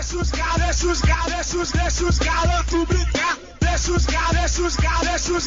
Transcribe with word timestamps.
Deixa 0.00 0.16
os 0.16 0.30
galos, 0.30 0.60
deixa 0.62 0.86
os 0.86 1.00
galos, 1.02 1.32
deixa 1.34 1.58
os, 1.58 1.72
deixa 1.72 2.04
os 2.06 2.18
galantos 2.18 2.86
brincar. 2.86 3.36
Deixa 3.60 3.92
os 3.92 4.06
galos, 4.06 4.32
deixa 4.32 4.62
os 4.62 4.76
galos, 4.76 5.06
deixa 5.06 5.32
os, 5.34 5.46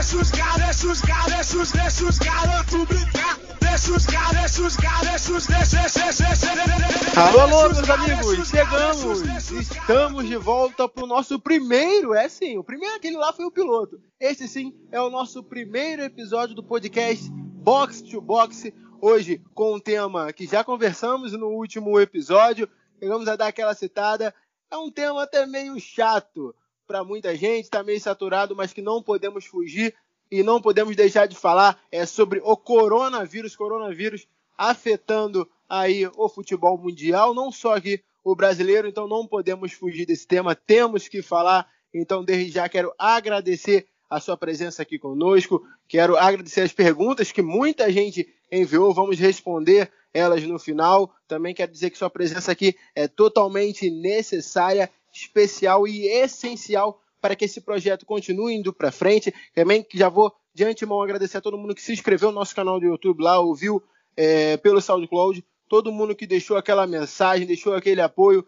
deixa, 0.00 0.16
os 0.16 0.30
deixa 0.30 0.86
os 0.86 1.00
deixa 1.02 1.58
os, 1.58 1.72
deixa 1.72 2.04
os 2.04 2.18
galantos 2.18 2.84
brincar. 2.86 3.38
Deixa 3.60 3.92
os 3.92 4.06
galos, 4.06 4.32
deixa 4.32 4.62
os 4.62 4.76
galos, 4.76 5.08
deixa 5.08 5.32
os, 5.32 5.46
deixa 5.46 5.76
os 5.76 5.86
galos, 5.86 5.92
deixa 5.92 6.16
os 6.16 6.16
galos, 6.16 6.16
deixa 6.16 6.16
os, 6.16 6.18
deixa 6.18 6.34
os 6.34 6.40
galantos 6.40 6.40
brincar. 6.40 6.40
Deixa 6.40 6.42
os 6.42 6.42
galos, 6.42 6.42
deixa 6.42 6.42
os 6.42 6.46
galos, 6.46 6.48
deixa 6.48 6.52
os, 6.52 6.52
deixa, 6.52 6.54
deixa, 6.54 6.94
deixa. 7.04 7.20
Alô, 7.20 7.40
alô, 7.40 7.68
meus 7.68 7.90
amigos, 7.90 8.48
chegamos! 8.48 9.50
Estamos 9.50 10.26
de 10.26 10.36
volta 10.36 10.88
pro 10.88 11.06
nosso 11.06 11.38
primeiro, 11.38 12.14
é 12.14 12.28
sim, 12.28 12.56
o 12.56 12.64
primeiro 12.64 12.96
aquele 12.96 13.16
lá 13.16 13.32
foi 13.32 13.44
o 13.44 13.50
piloto. 13.50 14.00
Este 14.18 14.48
sim 14.48 14.74
é 14.90 15.00
o 15.00 15.10
nosso 15.10 15.42
primeiro 15.42 16.02
episódio 16.02 16.54
do 16.54 16.62
podcast 16.62 17.28
Box 17.30 18.00
to 18.02 18.20
Box. 18.20 18.72
Hoje 19.02 19.42
com 19.54 19.74
um 19.74 19.80
tema 19.80 20.32
que 20.32 20.46
já 20.46 20.64
conversamos 20.64 21.32
no 21.32 21.48
último 21.48 22.00
episódio, 22.00 22.68
chegamos 22.98 23.28
a 23.28 23.36
dar 23.36 23.48
aquela 23.48 23.74
citada. 23.74 24.34
É 24.70 24.76
um 24.76 24.90
tema 24.90 25.24
até 25.24 25.46
meio 25.46 25.78
chato 25.78 26.54
para 26.90 27.04
muita 27.04 27.36
gente, 27.36 27.66
está 27.66 27.84
meio 27.84 28.00
saturado, 28.00 28.56
mas 28.56 28.72
que 28.72 28.82
não 28.82 29.00
podemos 29.00 29.44
fugir 29.44 29.94
e 30.28 30.42
não 30.42 30.60
podemos 30.60 30.96
deixar 30.96 31.26
de 31.26 31.36
falar 31.36 31.80
é 31.88 32.04
sobre 32.04 32.40
o 32.42 32.56
coronavírus, 32.56 33.54
coronavírus 33.54 34.26
afetando 34.58 35.48
aí 35.68 36.10
o 36.16 36.28
futebol 36.28 36.76
mundial, 36.76 37.32
não 37.32 37.52
só 37.52 37.76
aqui 37.76 38.02
o 38.24 38.34
brasileiro, 38.34 38.88
então 38.88 39.06
não 39.06 39.24
podemos 39.24 39.72
fugir 39.72 40.04
desse 40.04 40.26
tema, 40.26 40.56
temos 40.56 41.06
que 41.06 41.22
falar. 41.22 41.70
Então, 41.94 42.24
desde 42.24 42.50
já 42.50 42.68
quero 42.68 42.92
agradecer 42.98 43.86
a 44.10 44.18
sua 44.18 44.36
presença 44.36 44.82
aqui 44.82 44.98
conosco, 44.98 45.64
quero 45.86 46.16
agradecer 46.16 46.62
as 46.62 46.72
perguntas 46.72 47.30
que 47.30 47.40
muita 47.40 47.88
gente 47.92 48.28
enviou, 48.50 48.92
vamos 48.92 49.16
responder 49.16 49.92
elas 50.12 50.42
no 50.42 50.58
final. 50.58 51.14
Também 51.28 51.54
quero 51.54 51.70
dizer 51.70 51.90
que 51.90 51.98
sua 51.98 52.10
presença 52.10 52.50
aqui 52.50 52.76
é 52.96 53.06
totalmente 53.06 53.88
necessária, 53.88 54.90
especial 55.12 55.86
e 55.86 56.06
essencial 56.06 57.00
para 57.20 57.36
que 57.36 57.44
esse 57.44 57.60
projeto 57.60 58.06
continue 58.06 58.54
indo 58.54 58.72
para 58.72 58.90
frente. 58.90 59.32
Também 59.54 59.86
já 59.94 60.08
vou 60.08 60.34
de 60.54 60.64
antemão 60.64 61.02
agradecer 61.02 61.38
a 61.38 61.40
todo 61.40 61.58
mundo 61.58 61.74
que 61.74 61.82
se 61.82 61.92
inscreveu 61.92 62.30
no 62.30 62.38
nosso 62.38 62.54
canal 62.54 62.80
do 62.80 62.86
YouTube 62.86 63.22
lá, 63.22 63.38
ouviu 63.38 63.82
é, 64.16 64.56
pelo 64.56 64.80
SoundCloud, 64.80 65.44
todo 65.68 65.92
mundo 65.92 66.16
que 66.16 66.26
deixou 66.26 66.56
aquela 66.56 66.86
mensagem, 66.86 67.46
deixou 67.46 67.74
aquele 67.74 68.00
apoio. 68.00 68.46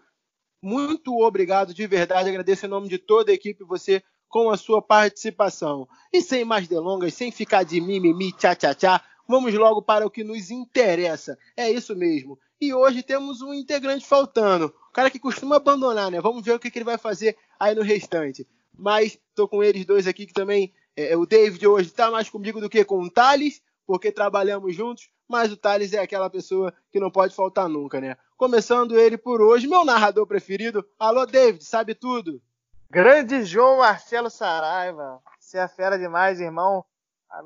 Muito 0.61 1.19
obrigado 1.19 1.75
de 1.75 1.87
verdade, 1.87 2.29
agradeço 2.29 2.67
em 2.67 2.69
nome 2.69 2.89
de 2.89 2.99
toda 2.99 3.31
a 3.31 3.35
equipe 3.35 3.65
você 3.65 4.03
com 4.29 4.51
a 4.51 4.57
sua 4.57 4.81
participação. 4.81 5.87
E 6.13 6.23
sem 6.23 6.45
mais 6.45 6.67
delongas, 6.67 7.15
sem 7.15 7.31
ficar 7.31 7.65
de 7.65 7.81
mimimi, 7.81 8.33
tchá 8.33 8.55
tchá 8.55 8.75
tchá, 8.75 9.05
vamos 9.29 9.55
logo 9.55 9.83
para 9.83 10.07
o 10.07 10.11
que 10.11 10.25
nos 10.25 10.51
interessa. 10.51 11.39
É 11.57 11.71
isso 11.71 11.95
mesmo. 11.95 12.39
E 12.63 12.73
hoje 12.73 13.03
temos 13.03 13.43
um 13.43 13.53
integrante 13.53 14.07
faltando. 14.07 14.67
O 14.67 14.93
cara 14.93 15.11
que 15.11 15.19
costuma 15.19 15.57
abandonar, 15.57 16.13
né? 16.13 16.21
Vamos 16.21 16.45
ver 16.45 16.53
o 16.53 16.61
que, 16.61 16.71
que 16.71 16.79
ele 16.79 16.85
vai 16.85 16.97
fazer 16.97 17.37
aí 17.59 17.75
no 17.75 17.83
restante. 17.83 18.47
Mas 18.73 19.19
estou 19.31 19.49
com 19.49 19.65
eles 19.65 19.85
dois 19.85 20.07
aqui 20.07 20.27
que 20.27 20.33
também. 20.33 20.73
É, 20.95 21.17
o 21.17 21.27
David 21.27 21.67
hoje 21.67 21.89
está 21.89 22.09
mais 22.09 22.31
comigo 22.31 22.61
do 22.61 22.71
que 22.71 22.85
com 22.85 23.03
o 23.03 23.11
Thales, 23.11 23.61
porque 23.85 24.13
trabalhamos 24.13 24.77
juntos, 24.77 25.11
mas 25.27 25.51
o 25.51 25.57
Thales 25.57 25.93
é 25.93 25.99
aquela 25.99 26.31
pessoa 26.31 26.73
que 26.93 27.01
não 27.01 27.11
pode 27.11 27.35
faltar 27.35 27.69
nunca, 27.69 28.01
né? 28.01 28.17
Começando 28.37 28.97
ele 28.97 29.19
por 29.19 29.43
hoje, 29.43 29.67
meu 29.67 29.85
narrador 29.85 30.25
preferido. 30.25 30.87
Alô, 31.01 31.27
David, 31.27 31.65
sabe 31.65 31.97
tudo? 31.97 32.41
Grande 32.89 33.43
João 33.43 33.79
Marcelo 33.79 34.31
Saraiva. 34.31 35.21
Você 35.41 35.59
é 35.59 35.67
fera 35.67 35.99
demais, 35.99 36.41
irmão. 36.41 36.85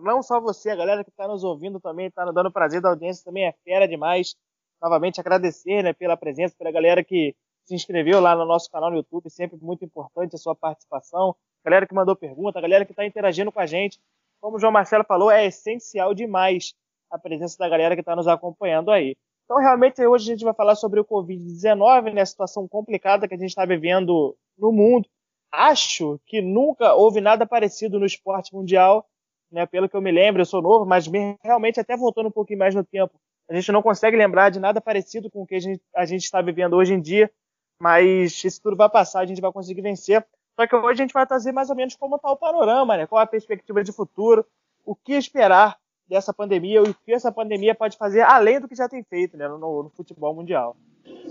Não 0.02 0.22
só 0.22 0.38
você, 0.42 0.68
a 0.68 0.76
galera 0.76 1.02
que 1.02 1.10
está 1.10 1.26
nos 1.26 1.42
ouvindo 1.42 1.80
também, 1.80 2.08
está 2.08 2.22
dando 2.32 2.52
prazer 2.52 2.82
da 2.82 2.90
audiência, 2.90 3.24
também 3.24 3.46
é 3.46 3.54
fera 3.64 3.88
demais. 3.88 4.36
Novamente 4.82 5.20
agradecer 5.20 5.82
né, 5.82 5.92
pela 5.92 6.16
presença, 6.16 6.54
pela 6.58 6.70
galera 6.70 7.02
que 7.02 7.34
se 7.64 7.74
inscreveu 7.74 8.20
lá 8.20 8.36
no 8.36 8.44
nosso 8.44 8.70
canal 8.70 8.90
no 8.90 8.96
YouTube, 8.96 9.28
sempre 9.28 9.58
muito 9.60 9.84
importante 9.84 10.36
a 10.36 10.38
sua 10.38 10.54
participação. 10.54 11.34
Galera 11.64 11.86
que 11.86 11.94
mandou 11.94 12.14
pergunta, 12.14 12.60
galera 12.60 12.84
que 12.84 12.92
está 12.92 13.04
interagindo 13.04 13.50
com 13.50 13.58
a 13.58 13.66
gente. 13.66 13.98
Como 14.40 14.56
o 14.56 14.60
João 14.60 14.72
Marcelo 14.72 15.04
falou, 15.04 15.30
é 15.30 15.46
essencial 15.46 16.14
demais 16.14 16.74
a 17.10 17.18
presença 17.18 17.56
da 17.58 17.68
galera 17.68 17.94
que 17.94 18.00
está 18.00 18.14
nos 18.14 18.28
acompanhando 18.28 18.90
aí. 18.90 19.16
Então, 19.44 19.58
realmente, 19.58 20.04
hoje 20.04 20.30
a 20.30 20.34
gente 20.34 20.44
vai 20.44 20.54
falar 20.54 20.74
sobre 20.74 21.00
o 21.00 21.04
Covid-19, 21.04 22.12
né, 22.12 22.20
a 22.20 22.26
situação 22.26 22.66
complicada 22.68 23.28
que 23.28 23.34
a 23.34 23.38
gente 23.38 23.50
está 23.50 23.64
vivendo 23.64 24.36
no 24.58 24.72
mundo. 24.72 25.08
Acho 25.52 26.20
que 26.26 26.42
nunca 26.42 26.94
houve 26.94 27.20
nada 27.20 27.46
parecido 27.46 27.98
no 27.98 28.06
esporte 28.06 28.52
mundial, 28.52 29.06
né, 29.50 29.64
pelo 29.64 29.88
que 29.88 29.96
eu 29.96 30.02
me 30.02 30.10
lembro, 30.10 30.42
eu 30.42 30.46
sou 30.46 30.60
novo, 30.60 30.84
mas 30.84 31.06
realmente, 31.42 31.78
até 31.78 31.96
voltando 31.96 32.28
um 32.28 32.32
pouquinho 32.32 32.58
mais 32.58 32.74
no 32.74 32.84
tempo, 32.84 33.14
a 33.48 33.54
gente 33.54 33.70
não 33.72 33.82
consegue 33.82 34.16
lembrar 34.16 34.50
de 34.50 34.58
nada 34.58 34.80
parecido 34.80 35.30
com 35.30 35.42
o 35.42 35.46
que 35.46 35.54
a 35.54 35.60
gente, 35.60 35.82
a 35.94 36.04
gente 36.04 36.24
está 36.24 36.40
vivendo 36.42 36.74
hoje 36.74 36.94
em 36.94 37.00
dia 37.00 37.30
mas 37.78 38.42
isso 38.44 38.60
tudo 38.62 38.76
vai 38.76 38.88
passar, 38.88 39.20
a 39.20 39.26
gente 39.26 39.40
vai 39.40 39.52
conseguir 39.52 39.82
vencer. 39.82 40.24
Só 40.58 40.66
que 40.66 40.74
hoje 40.74 41.02
a 41.02 41.04
gente 41.04 41.12
vai 41.12 41.26
trazer 41.26 41.52
mais 41.52 41.68
ou 41.68 41.76
menos 41.76 41.94
como 41.94 42.16
está 42.16 42.30
o 42.30 42.36
panorama, 42.36 42.96
né? 42.96 43.06
Qual 43.06 43.20
a 43.20 43.26
perspectiva 43.26 43.84
de 43.84 43.92
futuro, 43.92 44.44
o 44.84 44.94
que 44.94 45.12
esperar 45.12 45.76
dessa 46.08 46.32
pandemia, 46.32 46.82
o 46.82 46.94
que 46.94 47.12
essa 47.12 47.30
pandemia 47.30 47.74
pode 47.74 47.96
fazer 47.96 48.22
além 48.22 48.60
do 48.60 48.68
que 48.68 48.74
já 48.74 48.88
tem 48.88 49.02
feito 49.02 49.36
né, 49.36 49.46
no, 49.48 49.58
no 49.58 49.92
futebol 49.94 50.34
mundial. 50.34 50.76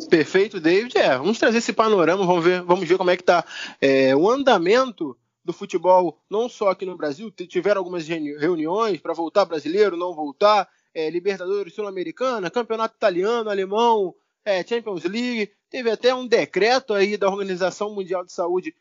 Perfeito, 0.10 0.60
David. 0.60 0.98
É, 0.98 1.18
vamos 1.18 1.40
trazer 1.40 1.58
esse 1.58 1.74
panorama, 1.74 2.26
vamos 2.26 2.44
ver, 2.44 2.62
vamos 2.62 2.88
ver 2.88 2.98
como 2.98 3.10
é 3.10 3.16
que 3.16 3.24
está 3.24 3.44
é, 3.82 4.16
o 4.16 4.30
andamento 4.30 5.18
do 5.44 5.54
futebol, 5.54 6.20
não 6.30 6.50
só 6.50 6.70
aqui 6.70 6.86
no 6.86 6.98
Brasil, 6.98 7.32
tiveram 7.32 7.80
algumas 7.80 8.08
reuniões 8.08 9.00
para 9.00 9.14
voltar 9.14 9.46
brasileiro, 9.46 9.96
não 9.96 10.14
voltar, 10.14 10.68
é, 10.96 11.10
Libertadores 11.10 11.76
Sul-Americana, 11.76 12.50
Campeonato 12.50 12.96
Italiano, 12.96 13.50
Alemão, 13.50 14.16
é, 14.46 14.66
Champions 14.66 15.04
League, 15.04 15.52
teve 15.70 15.92
até 15.92 16.16
um 16.16 16.26
decreto 16.26 16.94
aí 16.94 17.18
da 17.18 17.28
Organização 17.28 17.94
Mundial 17.94 18.24
de 18.24 18.32
Saúde 18.32 18.74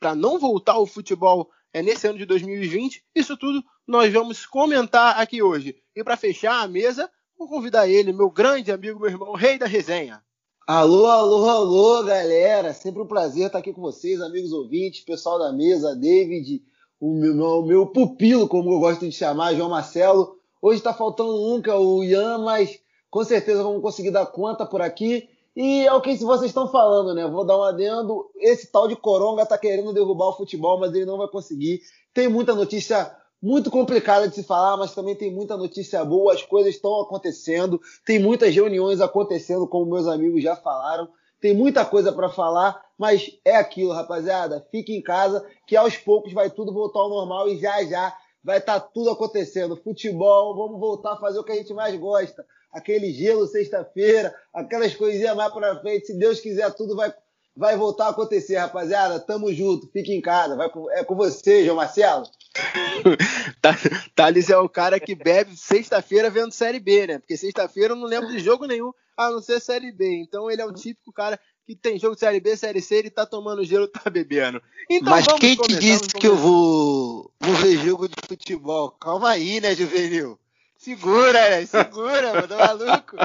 para 0.00 0.14
não 0.14 0.38
voltar 0.38 0.72
ao 0.72 0.86
futebol 0.86 1.50
é, 1.72 1.82
nesse 1.82 2.08
ano 2.08 2.18
de 2.18 2.24
2020. 2.24 3.04
Isso 3.14 3.36
tudo 3.36 3.62
nós 3.86 4.10
vamos 4.12 4.46
comentar 4.46 5.20
aqui 5.20 5.42
hoje. 5.42 5.76
E 5.94 6.02
para 6.02 6.16
fechar 6.16 6.62
a 6.62 6.68
mesa, 6.68 7.10
vou 7.38 7.46
convidar 7.46 7.86
ele, 7.86 8.12
meu 8.12 8.30
grande 8.30 8.72
amigo, 8.72 8.98
meu 8.98 9.10
irmão, 9.10 9.34
rei 9.34 9.58
da 9.58 9.66
resenha. 9.66 10.22
Alô, 10.66 11.06
alô, 11.06 11.48
alô, 11.48 12.04
galera! 12.04 12.72
Sempre 12.72 13.02
um 13.02 13.06
prazer 13.06 13.46
estar 13.46 13.58
aqui 13.58 13.72
com 13.72 13.82
vocês, 13.82 14.20
amigos 14.20 14.52
ouvintes, 14.52 15.04
pessoal 15.04 15.38
da 15.38 15.52
mesa, 15.52 15.94
David, 15.94 16.62
o 17.00 17.12
meu, 17.12 17.62
meu, 17.66 17.86
pupilo, 17.88 18.48
como 18.48 18.72
eu 18.72 18.78
gosto 18.78 19.04
de 19.04 19.10
chamar, 19.10 19.54
João 19.54 19.68
Marcelo. 19.68 20.38
Hoje 20.62 20.78
está 20.78 20.94
faltando 20.94 21.60
que 21.60 21.68
é 21.68 21.74
o 21.74 22.04
Ian, 22.04 22.38
mas 22.38 22.78
com 23.10 23.24
certeza 23.24 23.64
vamos 23.64 23.82
conseguir 23.82 24.12
dar 24.12 24.26
conta 24.26 24.64
por 24.64 24.80
aqui. 24.80 25.28
E 25.56 25.84
é 25.84 25.92
o 25.92 26.00
que 26.00 26.16
vocês 26.18 26.50
estão 26.50 26.68
falando, 26.68 27.12
né? 27.12 27.26
Vou 27.26 27.44
dar 27.44 27.58
um 27.58 27.64
adendo. 27.64 28.30
Esse 28.36 28.70
tal 28.70 28.86
de 28.86 28.94
Coronga 28.94 29.44
tá 29.44 29.58
querendo 29.58 29.92
derrubar 29.92 30.28
o 30.28 30.36
futebol, 30.36 30.78
mas 30.78 30.94
ele 30.94 31.04
não 31.04 31.18
vai 31.18 31.26
conseguir. 31.26 31.80
Tem 32.14 32.28
muita 32.28 32.54
notícia 32.54 33.12
muito 33.42 33.72
complicada 33.72 34.28
de 34.28 34.36
se 34.36 34.44
falar, 34.44 34.76
mas 34.76 34.94
também 34.94 35.16
tem 35.16 35.34
muita 35.34 35.56
notícia 35.56 36.04
boa. 36.04 36.32
As 36.32 36.42
coisas 36.42 36.76
estão 36.76 37.00
acontecendo. 37.00 37.80
Tem 38.06 38.20
muitas 38.20 38.54
reuniões 38.54 39.00
acontecendo, 39.00 39.66
como 39.66 39.90
meus 39.90 40.06
amigos 40.06 40.44
já 40.44 40.54
falaram. 40.54 41.08
Tem 41.40 41.52
muita 41.52 41.84
coisa 41.84 42.12
para 42.12 42.28
falar, 42.28 42.80
mas 42.96 43.36
é 43.44 43.56
aquilo, 43.56 43.92
rapaziada. 43.92 44.64
Fique 44.70 44.94
em 44.94 45.02
casa, 45.02 45.44
que 45.66 45.74
aos 45.74 45.96
poucos 45.96 46.32
vai 46.32 46.48
tudo 46.50 46.72
voltar 46.72 47.00
ao 47.00 47.08
normal 47.08 47.48
e 47.48 47.58
já 47.58 47.82
já 47.82 48.16
vai 48.42 48.58
estar 48.58 48.80
tá 48.80 48.88
tudo 48.92 49.10
acontecendo. 49.10 49.76
Futebol, 49.76 50.56
vamos 50.56 50.80
voltar 50.80 51.14
a 51.14 51.18
fazer 51.18 51.38
o 51.38 51.44
que 51.44 51.52
a 51.52 51.56
gente 51.56 51.72
mais 51.72 51.94
gosta 51.96 52.44
aquele 52.72 53.12
gelo 53.12 53.46
sexta-feira, 53.46 54.34
aquelas 54.52 54.96
coisinhas 54.96 55.36
mais 55.36 55.52
para 55.52 55.78
frente. 55.80 56.06
Se 56.06 56.18
Deus 56.18 56.40
quiser, 56.40 56.72
tudo 56.72 56.96
vai, 56.96 57.12
vai 57.54 57.76
voltar 57.76 58.06
a 58.06 58.10
acontecer, 58.10 58.56
rapaziada. 58.56 59.20
Tamo 59.20 59.52
junto, 59.52 59.90
fique 59.92 60.12
em 60.12 60.20
casa. 60.20 60.56
Vai, 60.56 60.70
é 60.92 61.04
com 61.04 61.14
você, 61.14 61.64
João 61.64 61.76
Marcelo. 61.76 62.24
Thales 64.14 64.50
é 64.50 64.56
o 64.56 64.68
cara 64.68 64.98
que 64.98 65.14
bebe 65.14 65.56
sexta-feira 65.56 66.30
vendo 66.30 66.52
Série 66.52 66.80
B, 66.80 67.06
né? 67.06 67.18
Porque 67.18 67.36
sexta-feira 67.36 67.92
eu 67.92 67.96
não 67.96 68.06
lembro 68.06 68.30
de 68.30 68.38
jogo 68.38 68.66
nenhum 68.66 68.92
a 69.16 69.30
não 69.30 69.42
ser 69.42 69.60
Série 69.60 69.92
B. 69.92 70.22
Então 70.22 70.50
ele 70.50 70.62
é 70.62 70.64
o 70.64 70.72
típico 70.72 71.12
cara 71.12 71.38
que 71.66 71.76
tem 71.76 71.98
jogo 71.98 72.14
de 72.14 72.20
Série 72.20 72.40
B, 72.40 72.56
Série 72.56 72.80
C, 72.80 72.96
ele 72.96 73.10
tá 73.10 73.24
tomando 73.24 73.64
gelo, 73.64 73.88
tá 73.88 74.08
bebendo. 74.10 74.62
Então, 74.90 75.10
Mas 75.10 75.26
quem 75.38 75.56
te 75.56 75.76
disse 75.78 76.08
que 76.08 76.26
eu 76.26 76.36
vou, 76.36 77.32
vou 77.40 77.54
ver 77.56 77.78
jogo 77.78 78.08
de 78.08 78.14
futebol? 78.26 78.90
Calma 78.92 79.30
aí, 79.30 79.60
né, 79.60 79.74
Juvenil? 79.74 80.38
Segura, 80.76 81.50
né? 81.50 81.66
Segura, 81.66 82.34
mano, 82.34 82.48
tá 82.48 82.56
maluco. 82.56 83.16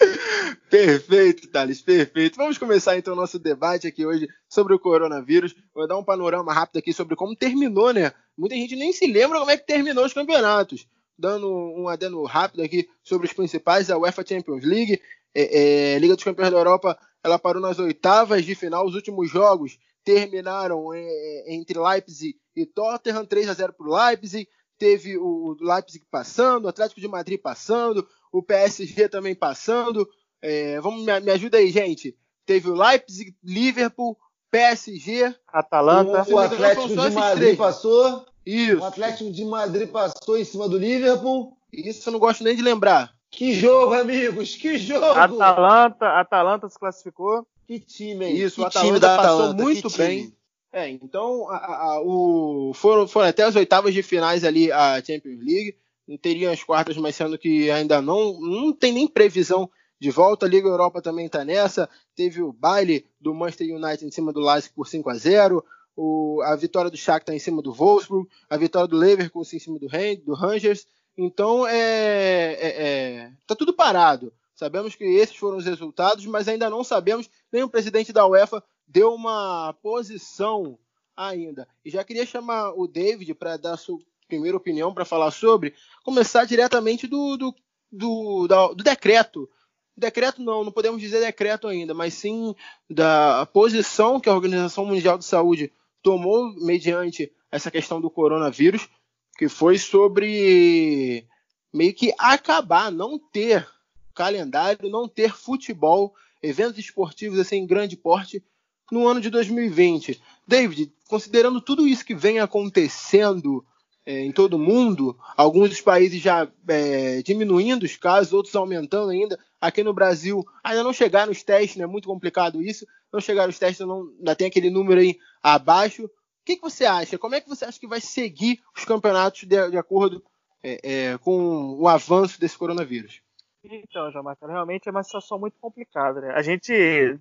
Perfeito, 0.70 1.48
Thales, 1.48 1.82
perfeito. 1.82 2.36
Vamos 2.36 2.56
começar 2.56 2.96
então 2.96 3.12
o 3.12 3.16
nosso 3.16 3.38
debate 3.38 3.86
aqui 3.86 4.06
hoje 4.06 4.28
sobre 4.48 4.74
o 4.74 4.78
coronavírus. 4.78 5.54
Vou 5.74 5.86
dar 5.86 5.98
um 5.98 6.04
panorama 6.04 6.52
rápido 6.52 6.78
aqui 6.78 6.92
sobre 6.92 7.16
como 7.16 7.36
terminou, 7.36 7.92
né? 7.92 8.12
Muita 8.36 8.54
gente 8.54 8.76
nem 8.76 8.92
se 8.92 9.06
lembra 9.06 9.38
como 9.38 9.50
é 9.50 9.58
que 9.58 9.66
terminou 9.66 10.04
os 10.04 10.14
campeonatos. 10.14 10.86
Dando 11.18 11.50
um 11.50 11.88
adendo 11.88 12.22
rápido 12.24 12.62
aqui 12.62 12.88
sobre 13.02 13.26
os 13.26 13.32
principais, 13.32 13.90
a 13.90 13.98
UEFA 13.98 14.24
Champions 14.26 14.64
League, 14.64 15.02
é, 15.34 15.94
é, 15.94 15.98
Liga 15.98 16.14
dos 16.14 16.24
Campeões 16.24 16.50
da 16.50 16.56
Europa, 16.56 16.98
ela 17.22 17.38
parou 17.38 17.62
nas 17.62 17.78
oitavas 17.78 18.44
de 18.44 18.54
final. 18.54 18.86
Os 18.86 18.94
últimos 18.94 19.30
jogos 19.30 19.78
terminaram 20.04 20.92
é, 20.92 21.44
entre 21.48 21.78
Leipzig 21.78 22.36
e 22.56 22.66
Tottenham, 22.66 23.24
3 23.24 23.48
a 23.48 23.54
0 23.54 23.72
para 23.72 23.86
o 23.86 23.94
Leipzig. 23.94 24.48
Teve 24.78 25.18
o 25.18 25.56
Leipzig 25.60 26.04
passando, 26.10 26.64
o 26.64 26.68
Atlético 26.68 27.00
de 27.00 27.08
Madrid 27.08 27.38
passando, 27.38 28.06
o 28.32 28.42
PSG 28.42 29.08
também 29.08 29.34
passando. 29.34 30.08
É, 30.40 30.80
vamos, 30.80 31.04
me, 31.04 31.20
me 31.20 31.30
ajuda 31.30 31.58
aí, 31.58 31.70
gente. 31.70 32.16
Teve 32.46 32.70
o 32.70 32.74
Leipzig, 32.74 33.36
Liverpool, 33.44 34.16
PSG, 34.50 35.34
Atalanta. 35.46 36.24
O, 36.30 36.34
o 36.34 36.38
Atlético 36.38 36.88
de 36.88 37.10
Madrid 37.10 37.56
passou. 37.56 38.26
Isso. 38.44 38.80
O 38.80 38.84
Atlético 38.84 39.30
de 39.30 39.44
Madrid 39.44 39.88
passou 39.90 40.38
em 40.38 40.44
cima 40.44 40.66
do 40.66 40.78
Liverpool. 40.78 41.56
Isso 41.70 42.08
eu 42.08 42.12
não 42.12 42.18
gosto 42.18 42.42
nem 42.42 42.56
de 42.56 42.62
lembrar. 42.62 43.14
Que 43.30 43.54
jogo, 43.54 43.94
amigos! 43.94 44.56
Que 44.56 44.76
jogo! 44.76 45.04
Atalanta, 45.06 46.18
Atalanta 46.18 46.68
se 46.68 46.78
classificou. 46.78 47.46
Que 47.66 47.78
time, 47.78 48.26
hein? 48.26 48.36
Isso, 48.36 48.56
que 48.56 48.62
o 48.62 48.66
Atalanta 48.66 49.16
passou 49.16 49.54
muito 49.54 49.90
bem. 49.96 50.34
É, 50.72 50.88
então 50.88 51.48
a, 51.48 51.56
a, 51.56 52.02
o, 52.02 52.72
foram, 52.74 53.06
foram 53.06 53.28
até 53.28 53.42
as 53.42 53.56
oitavas 53.56 53.92
de 53.94 54.02
finais 54.02 54.44
ali 54.44 54.70
a 54.70 55.02
Champions 55.02 55.38
League. 55.38 55.76
Não 56.06 56.16
teriam 56.16 56.52
as 56.52 56.62
quartas, 56.62 56.96
mas 56.96 57.14
sendo 57.14 57.38
que 57.38 57.70
ainda 57.70 58.02
não, 58.02 58.40
não 58.40 58.72
tem 58.72 58.92
nem 58.92 59.06
previsão 59.06 59.70
de 60.00 60.10
volta. 60.10 60.46
A 60.46 60.48
Liga 60.48 60.68
Europa 60.68 61.00
também 61.00 61.26
está 61.26 61.44
nessa. 61.44 61.88
Teve 62.16 62.42
o 62.42 62.52
baile 62.52 63.06
do 63.20 63.34
Manchester 63.34 63.74
United 63.74 64.04
em 64.04 64.10
cima 64.10 64.32
do 64.32 64.40
Leipzig 64.40 64.74
por 64.74 64.88
5 64.88 65.08
a 65.10 65.14
0 65.14 65.64
o, 65.96 66.40
a 66.44 66.56
vitória 66.56 66.90
do 66.90 66.96
Shakhtar 66.96 67.34
em 67.34 67.38
cima 67.38 67.60
do 67.60 67.72
Wolfsburg, 67.72 68.28
a 68.48 68.56
vitória 68.56 68.88
do 68.88 68.96
Leverkusen 68.96 69.56
em 69.56 69.60
cima 69.60 69.78
do, 69.78 69.86
do 70.24 70.34
Rangers. 70.34 70.86
Então, 71.22 71.66
é, 71.66 72.52
é, 72.52 72.82
é, 72.82 73.32
tá 73.46 73.54
tudo 73.54 73.74
parado. 73.74 74.32
Sabemos 74.54 74.94
que 74.94 75.04
esses 75.04 75.36
foram 75.36 75.58
os 75.58 75.66
resultados, 75.66 76.24
mas 76.24 76.48
ainda 76.48 76.70
não 76.70 76.82
sabemos. 76.82 77.28
Nem 77.52 77.62
o 77.62 77.68
presidente 77.68 78.10
da 78.10 78.26
UEFA 78.26 78.64
deu 78.86 79.12
uma 79.12 79.74
posição 79.82 80.78
ainda. 81.14 81.68
E 81.84 81.90
já 81.90 82.02
queria 82.02 82.24
chamar 82.24 82.72
o 82.72 82.86
David 82.86 83.34
para 83.34 83.58
dar 83.58 83.76
sua 83.76 83.98
primeira 84.26 84.56
opinião 84.56 84.94
para 84.94 85.04
falar 85.04 85.30
sobre. 85.30 85.74
Começar 86.02 86.46
diretamente 86.46 87.06
do, 87.06 87.36
do, 87.36 87.54
do, 87.92 88.46
do 88.74 88.82
decreto 88.82 89.46
decreto 89.94 90.42
não, 90.42 90.64
não 90.64 90.72
podemos 90.72 90.98
dizer 90.98 91.20
decreto 91.20 91.68
ainda, 91.68 91.92
mas 91.92 92.14
sim 92.14 92.54
da 92.88 93.44
posição 93.52 94.18
que 94.18 94.30
a 94.30 94.34
Organização 94.34 94.86
Mundial 94.86 95.18
de 95.18 95.26
Saúde 95.26 95.70
tomou 96.02 96.54
mediante 96.54 97.30
essa 97.52 97.70
questão 97.70 98.00
do 98.00 98.10
coronavírus, 98.10 98.88
que 99.36 99.48
foi 99.48 99.78
sobre 99.78 101.26
meio 101.72 101.94
que 101.94 102.12
acabar, 102.18 102.90
não 102.90 103.18
ter 103.18 103.66
calendário, 104.14 104.90
não 104.90 105.08
ter 105.08 105.32
futebol, 105.32 106.14
eventos 106.42 106.78
esportivos 106.78 107.38
assim 107.38 107.56
em 107.56 107.66
grande 107.66 107.96
porte 107.96 108.42
no 108.90 109.06
ano 109.06 109.20
de 109.20 109.30
2020. 109.30 110.20
David, 110.46 110.92
considerando 111.08 111.60
tudo 111.60 111.86
isso 111.86 112.04
que 112.04 112.14
vem 112.14 112.40
acontecendo 112.40 113.64
é, 114.04 114.24
em 114.24 114.32
todo 114.32 114.54
o 114.54 114.58
mundo, 114.58 115.16
alguns 115.36 115.70
dos 115.70 115.80
países 115.80 116.20
já 116.20 116.48
é, 116.66 117.22
diminuindo 117.22 117.84
os 117.84 117.96
casos, 117.96 118.32
outros 118.32 118.56
aumentando 118.56 119.10
ainda. 119.10 119.38
Aqui 119.60 119.82
no 119.82 119.92
Brasil 119.92 120.44
ainda 120.64 120.82
não 120.82 120.92
chegaram 120.92 121.30
os 121.30 121.42
testes, 121.42 121.76
né? 121.76 121.86
muito 121.86 122.08
complicado 122.08 122.62
isso. 122.62 122.86
Não 123.12 123.20
chegaram 123.20 123.50
os 123.50 123.58
testes, 123.58 123.86
não, 123.86 124.10
ainda 124.18 124.34
tem 124.34 124.46
aquele 124.46 124.70
número 124.70 125.00
aí 125.00 125.18
abaixo. 125.42 126.10
Que, 126.50 126.56
que 126.56 126.62
você 126.62 126.84
acha? 126.84 127.16
Como 127.16 127.36
é 127.36 127.40
que 127.40 127.48
você 127.48 127.64
acha 127.64 127.78
que 127.78 127.86
vai 127.86 128.00
seguir 128.00 128.60
os 128.76 128.84
campeonatos 128.84 129.42
de, 129.42 129.70
de 129.70 129.78
acordo 129.78 130.20
é, 130.60 130.80
é, 131.12 131.18
com 131.18 131.76
o 131.78 131.86
avanço 131.86 132.40
desse 132.40 132.58
coronavírus? 132.58 133.22
Então, 133.62 134.10
Marcelo, 134.20 134.50
realmente 134.50 134.88
é 134.88 134.90
uma 134.90 135.04
situação 135.04 135.38
muito 135.38 135.56
complicada. 135.60 136.20
Né? 136.20 136.32
A 136.34 136.42
gente 136.42 136.72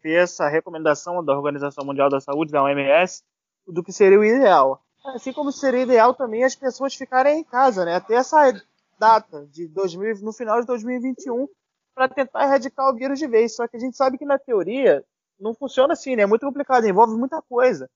vê 0.02 0.16
essa 0.16 0.48
recomendação 0.48 1.24
da 1.24 1.38
Organização 1.38 1.86
Mundial 1.86 2.10
da 2.10 2.20
Saúde, 2.20 2.52
da 2.52 2.64
OMS, 2.64 3.22
do 3.68 3.84
que 3.84 3.94
seria 3.94 4.20
o 4.20 4.26
ideal. 4.26 4.82
Assim 5.06 5.32
como 5.32 5.52
seria 5.52 5.84
ideal 5.84 6.16
também 6.16 6.44
as 6.44 6.56
pessoas 6.56 6.96
ficarem 6.96 7.42
em 7.42 7.44
casa, 7.44 7.86
né? 7.86 7.96
Até 7.96 8.16
essa 8.16 8.52
data 8.98 9.46
de 9.52 9.68
2000, 9.68 10.24
no 10.24 10.34
final 10.34 10.60
de 10.60 10.66
2021 10.66 11.48
para 11.94 12.10
tentar 12.10 12.46
erradicar 12.46 12.90
o 12.90 12.96
vírus 12.96 13.20
de 13.20 13.28
vez. 13.28 13.56
Só 13.56 13.68
que 13.68 13.78
a 13.78 13.80
gente 13.80 13.96
sabe 13.96 14.18
que 14.18 14.26
na 14.26 14.40
teoria 14.40 15.06
não 15.40 15.54
funciona 15.54 15.94
assim, 15.94 16.16
né? 16.16 16.24
É 16.24 16.26
muito 16.26 16.46
complicado, 16.46 16.88
envolve 16.88 17.16
muita 17.16 17.40
coisa. 17.44 17.88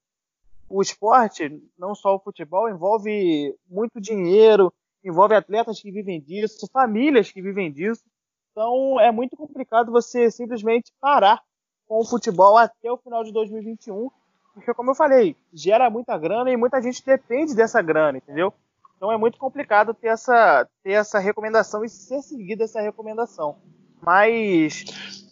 O 0.73 0.81
esporte, 0.81 1.61
não 1.77 1.93
só 1.93 2.15
o 2.15 2.19
futebol, 2.19 2.69
envolve 2.69 3.55
muito 3.69 4.01
dinheiro, 4.01 4.73
envolve 5.03 5.35
atletas 5.35 5.79
que 5.79 5.91
vivem 5.91 6.21
disso, 6.21 6.67
famílias 6.71 7.31
que 7.31 7.41
vivem 7.41 7.71
disso. 7.71 8.03
Então 8.51 8.99
é 8.99 9.11
muito 9.11 9.37
complicado 9.37 9.91
você 9.91 10.31
simplesmente 10.31 10.91
parar 10.99 11.41
com 11.87 11.99
o 11.99 12.05
futebol 12.05 12.57
até 12.57 12.91
o 12.91 12.97
final 12.97 13.23
de 13.23 13.31
2021 13.31 14.09
porque, 14.53 14.73
como 14.73 14.91
eu 14.91 14.95
falei, 14.95 15.35
gera 15.51 15.89
muita 15.89 16.17
grana 16.17 16.51
e 16.51 16.57
muita 16.57 16.81
gente 16.81 17.03
depende 17.03 17.55
dessa 17.55 17.81
grana, 17.81 18.19
entendeu? 18.19 18.53
Então 18.95 19.11
é 19.11 19.17
muito 19.17 19.37
complicado 19.37 19.93
ter 19.93 20.07
essa, 20.07 20.67
ter 20.83 20.91
essa 20.91 21.17
recomendação 21.17 21.83
e 21.83 21.89
ser 21.89 22.21
seguida 22.21 22.63
essa 22.63 22.79
recomendação. 22.79 23.57
Mas 23.99 24.85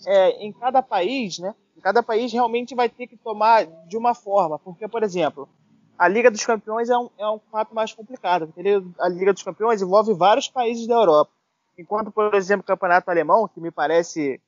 é, 0.07 0.43
em 0.43 0.51
cada 0.51 0.81
país, 0.81 1.37
né? 1.37 1.53
Cada 1.81 2.03
país 2.03 2.31
realmente 2.31 2.75
vai 2.75 2.87
ter 2.87 3.07
que 3.07 3.17
tomar 3.17 3.65
de 3.87 3.97
uma 3.97 4.13
forma. 4.13 4.59
Porque, 4.59 4.87
por 4.87 5.03
exemplo, 5.03 5.49
a 5.97 6.07
Liga 6.07 6.29
dos 6.29 6.45
Campeões 6.45 6.89
é 6.89 6.97
um, 6.97 7.09
é 7.17 7.29
um 7.29 7.39
fato 7.51 7.73
mais 7.73 7.93
complicado. 7.93 8.47
Porque 8.47 8.61
a 8.99 9.09
Liga 9.09 9.33
dos 9.33 9.43
Campeões 9.43 9.81
envolve 9.81 10.13
vários 10.13 10.47
países 10.47 10.87
da 10.87 10.95
Europa. 10.95 11.31
Enquanto, 11.77 12.11
por 12.11 12.33
exemplo, 12.35 12.63
o 12.63 12.67
Campeonato 12.67 13.09
Alemão, 13.09 13.47
que 13.47 13.59
me 13.59 13.71
parece, 13.71 14.39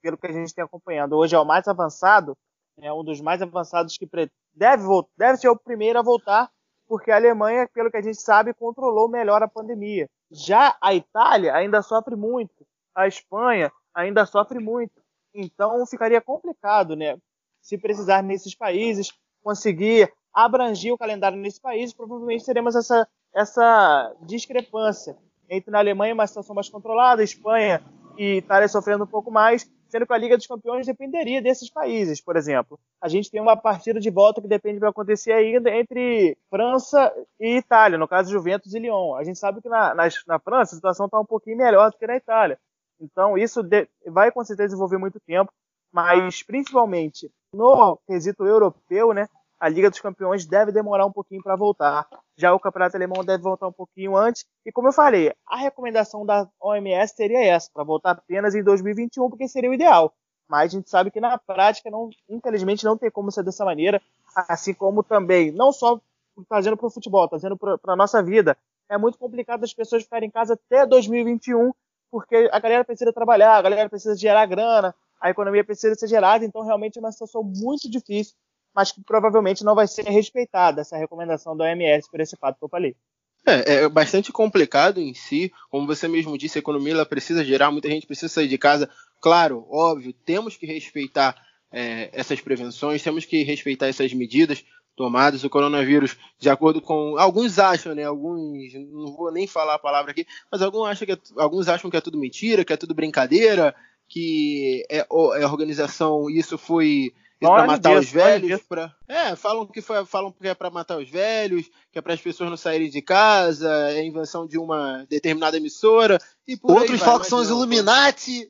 pelo 0.00 0.16
que 0.16 0.26
a 0.26 0.32
gente 0.32 0.54
tem 0.54 0.64
acompanhando, 0.64 1.16
hoje 1.16 1.34
é 1.34 1.38
o 1.38 1.44
mais 1.44 1.68
avançado, 1.68 2.36
é 2.78 2.92
um 2.92 3.04
dos 3.04 3.20
mais 3.20 3.42
avançados 3.42 3.96
que 3.96 4.08
deve, 4.54 4.84
deve 5.16 5.36
ser 5.36 5.48
o 5.48 5.56
primeiro 5.56 5.98
a 5.98 6.02
voltar, 6.02 6.50
porque 6.88 7.10
a 7.10 7.16
Alemanha, 7.16 7.68
pelo 7.72 7.90
que 7.90 7.96
a 7.96 8.02
gente 8.02 8.20
sabe, 8.20 8.54
controlou 8.54 9.08
melhor 9.08 9.42
a 9.42 9.48
pandemia. 9.48 10.08
Já 10.30 10.76
a 10.80 10.94
Itália 10.94 11.54
ainda 11.54 11.82
sofre 11.82 12.16
muito, 12.16 12.66
a 12.94 13.06
Espanha 13.06 13.70
ainda 13.94 14.26
sofre 14.26 14.58
muito. 14.58 15.01
Então 15.34 15.84
ficaria 15.86 16.20
complicado, 16.20 16.94
né? 16.94 17.16
Se 17.60 17.78
precisar 17.78 18.22
nesses 18.22 18.54
países 18.54 19.12
conseguir 19.42 20.12
abranger 20.32 20.92
o 20.92 20.98
calendário 20.98 21.38
nesses 21.38 21.60
países, 21.60 21.94
provavelmente 21.94 22.44
teremos 22.44 22.74
essa, 22.74 23.06
essa 23.34 24.14
discrepância 24.22 25.16
entre 25.48 25.70
na 25.70 25.78
Alemanha 25.78 26.14
uma 26.14 26.26
situação 26.26 26.54
mais 26.54 26.68
controlada, 26.68 27.22
Espanha 27.22 27.82
e 28.16 28.36
Itália 28.36 28.68
sofrendo 28.68 29.04
um 29.04 29.06
pouco 29.06 29.30
mais, 29.30 29.70
sendo 29.88 30.06
que 30.06 30.12
a 30.12 30.16
Liga 30.16 30.36
dos 30.36 30.46
Campeões 30.46 30.86
dependeria 30.86 31.42
desses 31.42 31.68
países, 31.68 32.20
por 32.20 32.36
exemplo. 32.36 32.80
A 33.00 33.08
gente 33.08 33.30
tem 33.30 33.40
uma 33.40 33.56
partida 33.56 34.00
de 34.00 34.10
volta 34.10 34.40
que 34.40 34.48
depende 34.48 34.78
vai 34.78 34.88
acontecer 34.88 35.32
ainda 35.32 35.70
entre 35.70 36.36
França 36.48 37.12
e 37.38 37.58
Itália, 37.58 37.98
no 37.98 38.08
caso 38.08 38.30
Juventus 38.30 38.72
e 38.72 38.78
Lyon. 38.78 39.14
A 39.14 39.24
gente 39.24 39.38
sabe 39.38 39.60
que 39.60 39.68
na, 39.68 39.94
na, 39.94 40.08
na 40.26 40.38
França 40.38 40.74
a 40.74 40.76
situação 40.76 41.06
está 41.06 41.20
um 41.20 41.26
pouquinho 41.26 41.58
melhor 41.58 41.90
do 41.90 41.98
que 41.98 42.06
na 42.06 42.16
Itália. 42.16 42.58
Então 43.02 43.36
isso 43.36 43.60
vai 44.06 44.30
com 44.30 44.44
certeza 44.44 44.68
desenvolver 44.68 44.98
muito 44.98 45.18
tempo, 45.20 45.52
mas 45.92 46.42
principalmente 46.42 47.30
no 47.52 47.98
quesito 48.06 48.46
europeu, 48.46 49.12
né? 49.12 49.28
a 49.62 49.68
Liga 49.68 49.88
dos 49.88 50.00
Campeões 50.00 50.44
deve 50.44 50.72
demorar 50.72 51.06
um 51.06 51.12
pouquinho 51.12 51.40
para 51.40 51.54
voltar. 51.54 52.04
Já 52.36 52.52
o 52.52 52.58
Campeonato 52.58 52.96
Alemão 52.96 53.24
deve 53.24 53.44
voltar 53.44 53.68
um 53.68 53.72
pouquinho 53.72 54.16
antes. 54.16 54.44
E 54.66 54.72
como 54.72 54.88
eu 54.88 54.92
falei, 54.92 55.32
a 55.46 55.56
recomendação 55.56 56.26
da 56.26 56.48
OMS 56.60 57.14
seria 57.14 57.44
essa, 57.44 57.70
para 57.72 57.84
voltar 57.84 58.10
apenas 58.10 58.56
em 58.56 58.62
2021, 58.64 59.30
porque 59.30 59.46
seria 59.46 59.70
o 59.70 59.74
ideal. 59.74 60.12
Mas 60.48 60.72
a 60.74 60.76
gente 60.76 60.90
sabe 60.90 61.12
que 61.12 61.20
na 61.20 61.38
prática, 61.38 61.88
não, 61.92 62.10
infelizmente, 62.28 62.84
não 62.84 62.98
tem 62.98 63.08
como 63.08 63.30
ser 63.30 63.44
dessa 63.44 63.64
maneira. 63.64 64.02
Assim 64.34 64.74
como 64.74 65.00
também, 65.00 65.52
não 65.52 65.70
só 65.70 66.00
fazendo 66.48 66.76
para 66.76 66.88
o 66.88 66.90
futebol, 66.90 67.28
trazendo 67.28 67.56
para 67.56 67.78
a 67.86 67.96
nossa 67.96 68.20
vida. 68.20 68.56
É 68.90 68.98
muito 68.98 69.16
complicado 69.16 69.62
as 69.62 69.72
pessoas 69.72 70.02
ficarem 70.02 70.28
em 70.28 70.32
casa 70.32 70.54
até 70.54 70.84
2021, 70.84 71.72
porque 72.12 72.48
a 72.52 72.60
galera 72.60 72.84
precisa 72.84 73.12
trabalhar, 73.12 73.56
a 73.56 73.62
galera 73.62 73.88
precisa 73.88 74.14
gerar 74.14 74.46
grana, 74.46 74.94
a 75.20 75.30
economia 75.30 75.64
precisa 75.64 75.96
ser 75.96 76.06
gerada, 76.06 76.44
então 76.44 76.62
realmente 76.62 76.98
é 76.98 77.00
uma 77.00 77.10
situação 77.10 77.42
muito 77.42 77.90
difícil 77.90 78.34
mas 78.74 78.92
que 78.92 79.02
provavelmente 79.02 79.64
não 79.64 79.74
vai 79.74 79.86
ser 79.86 80.04
respeitada 80.04 80.80
essa 80.80 80.96
recomendação 80.96 81.56
da 81.56 81.64
OMS 81.64 82.10
por 82.10 82.20
esse 82.20 82.36
fato 82.36 82.58
que 82.58 82.64
eu 82.64 82.68
falei. 82.68 82.96
É, 83.44 83.74
é 83.74 83.88
bastante 83.88 84.32
complicado 84.32 85.00
em 85.00 85.14
si, 85.14 85.52
como 85.68 85.86
você 85.86 86.06
mesmo 86.06 86.38
disse, 86.38 86.58
a 86.58 86.60
economia 86.60 86.92
ela 86.92 87.06
precisa 87.06 87.44
gerar, 87.44 87.70
muita 87.70 87.88
gente 87.88 88.06
precisa 88.06 88.28
sair 88.28 88.48
de 88.48 88.56
casa. 88.56 88.88
Claro, 89.20 89.66
óbvio, 89.68 90.12
temos 90.12 90.56
que 90.56 90.64
respeitar 90.64 91.34
é, 91.72 92.08
essas 92.12 92.40
prevenções, 92.40 93.02
temos 93.02 93.24
que 93.24 93.42
respeitar 93.42 93.88
essas 93.88 94.12
medidas 94.12 94.64
tomadas. 95.02 95.42
O 95.42 95.50
coronavírus, 95.50 96.16
de 96.38 96.48
acordo 96.48 96.80
com 96.80 97.18
alguns 97.18 97.58
acham, 97.58 97.92
né? 97.92 98.04
Alguns, 98.04 98.72
não 98.74 99.12
vou 99.16 99.32
nem 99.32 99.48
falar 99.48 99.74
a 99.74 99.78
palavra 99.78 100.12
aqui, 100.12 100.24
mas 100.50 100.62
alguns 100.62 100.86
acham 100.86 101.06
que 101.06 101.12
é, 101.12 101.18
alguns 101.36 101.68
acham 101.68 101.90
que 101.90 101.96
é 101.96 102.00
tudo 102.00 102.20
mentira, 102.20 102.64
que 102.64 102.72
é 102.72 102.76
tudo 102.76 102.94
brincadeira, 102.94 103.74
que 104.08 104.86
é, 104.88 104.98
é 104.98 105.06
a 105.42 105.48
organização 105.48 106.30
isso 106.30 106.56
foi 106.56 107.12
para 107.40 107.66
matar 107.66 107.98
os 107.98 108.08
velhos, 108.08 108.62
pra... 108.68 108.94
é, 109.08 109.34
falam 109.34 109.66
que 109.66 109.80
foi, 109.80 110.06
falam 110.06 110.30
que 110.30 110.46
é 110.46 110.54
para 110.54 110.70
matar 110.70 110.98
os 110.98 111.10
velhos, 111.10 111.68
que 111.90 111.98
é 111.98 112.00
para 112.00 112.14
as 112.14 112.20
pessoas 112.20 112.48
não 112.48 112.56
saírem 112.56 112.88
de 112.88 113.02
casa, 113.02 113.68
é 113.90 113.98
a 113.98 114.04
invenção 114.04 114.46
de 114.46 114.56
uma 114.56 115.04
determinada 115.10 115.56
emissora 115.56 116.18
e 116.46 116.56
Outros 116.62 117.00
falam 117.00 117.18
que 117.18 117.26
são 117.26 117.40
os 117.40 117.48
Illuminati. 117.48 118.48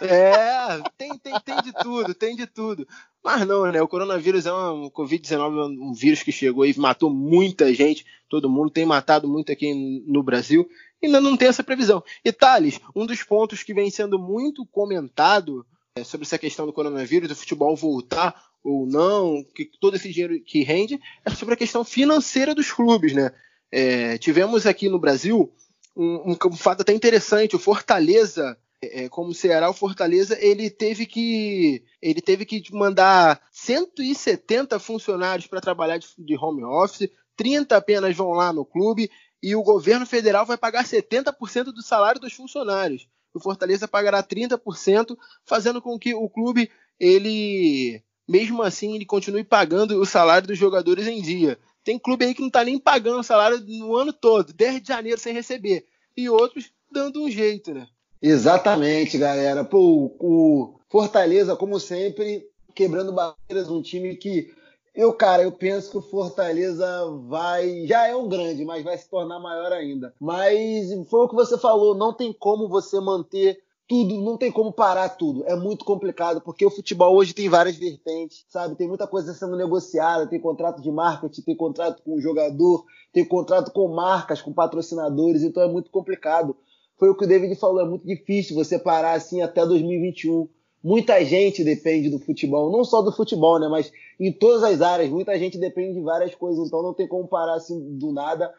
É, 0.00 0.80
tem, 0.96 1.18
tem, 1.18 1.40
tem 1.40 1.62
de 1.62 1.72
tudo, 1.72 2.14
tem 2.14 2.36
de 2.36 2.46
tudo. 2.46 2.86
Mas 3.24 3.46
não, 3.46 3.70
né? 3.70 3.80
O 3.80 3.88
coronavírus 3.88 4.46
é 4.46 4.52
um 4.52 4.90
Covid-19, 4.90 5.78
um 5.80 5.92
vírus 5.92 6.22
que 6.22 6.32
chegou 6.32 6.66
e 6.66 6.76
matou 6.76 7.08
muita 7.08 7.72
gente, 7.72 8.04
todo 8.28 8.50
mundo 8.50 8.70
tem 8.70 8.84
matado 8.84 9.28
muito 9.28 9.52
aqui 9.52 9.72
no 10.06 10.22
Brasil, 10.22 10.68
ainda 11.02 11.20
não 11.20 11.36
tem 11.36 11.48
essa 11.48 11.62
previsão. 11.62 12.02
E 12.24 12.32
Thales, 12.32 12.80
um 12.96 13.06
dos 13.06 13.22
pontos 13.22 13.62
que 13.62 13.72
vem 13.72 13.90
sendo 13.90 14.18
muito 14.18 14.66
comentado 14.66 15.64
é, 15.96 16.02
sobre 16.02 16.26
essa 16.26 16.38
questão 16.38 16.66
do 16.66 16.72
coronavírus, 16.72 17.28
do 17.28 17.36
futebol 17.36 17.76
voltar 17.76 18.50
ou 18.64 18.86
não, 18.86 19.44
que 19.54 19.70
todo 19.80 19.96
esse 19.96 20.10
dinheiro 20.10 20.40
que 20.40 20.62
rende, 20.62 20.98
é 21.24 21.30
sobre 21.30 21.54
a 21.54 21.56
questão 21.56 21.84
financeira 21.84 22.54
dos 22.54 22.70
clubes, 22.72 23.12
né? 23.12 23.32
É, 23.70 24.18
tivemos 24.18 24.66
aqui 24.66 24.88
no 24.88 24.98
Brasil 24.98 25.52
um, 25.96 26.32
um, 26.32 26.56
fato 26.56 26.82
até 26.82 26.92
interessante, 26.92 27.56
o 27.56 27.58
Fortaleza 27.58 28.56
é, 28.82 29.08
como 29.08 29.30
o 29.30 29.34
Ceará, 29.34 29.70
o 29.70 29.74
Fortaleza, 29.74 30.36
ele 30.40 30.68
teve 30.68 31.06
que 31.06 31.84
ele 32.00 32.20
teve 32.20 32.44
que 32.44 32.62
mandar 32.72 33.40
170 33.52 34.78
funcionários 34.80 35.46
para 35.46 35.60
trabalhar 35.60 35.98
de, 35.98 36.08
de, 36.18 36.36
home 36.36 36.64
office, 36.64 37.08
30 37.36 37.76
apenas 37.76 38.16
vão 38.16 38.32
lá 38.32 38.52
no 38.52 38.64
clube 38.64 39.08
e 39.40 39.54
o 39.54 39.62
governo 39.62 40.04
federal 40.04 40.44
vai 40.44 40.56
pagar 40.56 40.84
70% 40.84 41.64
do 41.66 41.82
salário 41.82 42.20
dos 42.20 42.32
funcionários. 42.32 43.08
O 43.32 43.40
Fortaleza 43.40 43.88
pagará 43.88 44.22
30%, 44.22 45.16
fazendo 45.44 45.80
com 45.80 45.98
que 45.98 46.14
o 46.14 46.28
clube 46.28 46.70
ele 46.98 48.02
mesmo 48.28 48.62
assim 48.62 48.94
ele 48.94 49.06
continue 49.06 49.44
pagando 49.44 50.00
o 50.00 50.06
salário 50.06 50.48
dos 50.48 50.58
jogadores 50.58 51.06
em 51.06 51.22
dia. 51.22 51.58
Tem 51.84 51.98
clube 51.98 52.24
aí 52.24 52.34
que 52.34 52.40
não 52.40 52.48
está 52.48 52.64
nem 52.64 52.78
pagando 52.78 53.20
o 53.20 53.24
salário 53.24 53.60
no 53.60 53.96
ano 53.96 54.12
todo, 54.12 54.52
desde 54.52 54.88
janeiro 54.88 55.20
sem 55.20 55.32
receber. 55.32 55.86
E 56.16 56.28
outros 56.28 56.72
dando 56.90 57.22
um 57.22 57.30
jeito, 57.30 57.72
né? 57.72 57.88
Exatamente, 58.22 59.18
galera. 59.18 59.64
Pô, 59.64 60.14
o 60.20 60.74
Fortaleza, 60.88 61.56
como 61.56 61.80
sempre, 61.80 62.48
quebrando 62.72 63.12
barreiras, 63.12 63.68
um 63.68 63.82
time 63.82 64.14
que 64.16 64.54
eu, 64.94 65.12
cara, 65.12 65.42
eu 65.42 65.50
penso 65.50 65.90
que 65.90 65.98
o 65.98 66.02
Fortaleza 66.02 66.86
vai. 67.26 67.84
Já 67.86 68.06
é 68.06 68.14
um 68.14 68.28
grande, 68.28 68.64
mas 68.64 68.84
vai 68.84 68.96
se 68.96 69.08
tornar 69.10 69.40
maior 69.40 69.72
ainda. 69.72 70.14
Mas 70.20 70.88
foi 71.08 71.20
o 71.24 71.28
que 71.28 71.34
você 71.34 71.58
falou, 71.58 71.96
não 71.96 72.12
tem 72.12 72.32
como 72.32 72.68
você 72.68 73.00
manter 73.00 73.58
tudo, 73.88 74.20
não 74.22 74.36
tem 74.36 74.52
como 74.52 74.72
parar 74.72 75.08
tudo. 75.08 75.44
É 75.46 75.56
muito 75.56 75.84
complicado, 75.84 76.40
porque 76.40 76.64
o 76.64 76.70
futebol 76.70 77.16
hoje 77.16 77.34
tem 77.34 77.48
várias 77.48 77.76
vertentes, 77.76 78.44
sabe? 78.48 78.76
Tem 78.76 78.86
muita 78.86 79.06
coisa 79.08 79.34
sendo 79.34 79.56
negociada, 79.56 80.28
tem 80.28 80.38
contrato 80.38 80.80
de 80.80 80.92
marketing, 80.92 81.42
tem 81.42 81.56
contrato 81.56 82.02
com 82.04 82.14
o 82.14 82.20
jogador, 82.20 82.84
tem 83.12 83.24
contrato 83.24 83.72
com 83.72 83.88
marcas, 83.88 84.40
com 84.40 84.52
patrocinadores, 84.52 85.42
então 85.42 85.62
é 85.62 85.68
muito 85.68 85.90
complicado 85.90 86.56
foi 86.98 87.08
o 87.10 87.16
que 87.16 87.24
o 87.24 87.28
David 87.28 87.54
falou, 87.56 87.80
é 87.80 87.88
muito 87.88 88.06
difícil 88.06 88.54
você 88.54 88.78
parar 88.78 89.12
assim 89.12 89.42
até 89.42 89.64
2021. 89.64 90.48
Muita 90.82 91.24
gente 91.24 91.62
depende 91.62 92.10
do 92.10 92.18
futebol, 92.18 92.70
não 92.70 92.84
só 92.84 93.02
do 93.02 93.12
futebol, 93.12 93.58
né, 93.58 93.68
mas 93.68 93.92
em 94.18 94.32
todas 94.32 94.62
as 94.62 94.80
áreas, 94.80 95.10
muita 95.10 95.38
gente 95.38 95.58
depende 95.58 95.94
de 95.94 96.00
várias 96.00 96.34
coisas, 96.34 96.66
então 96.66 96.82
não 96.82 96.94
tem 96.94 97.06
como 97.06 97.28
parar 97.28 97.54
assim 97.54 97.96
do 97.98 98.12
nada. 98.12 98.52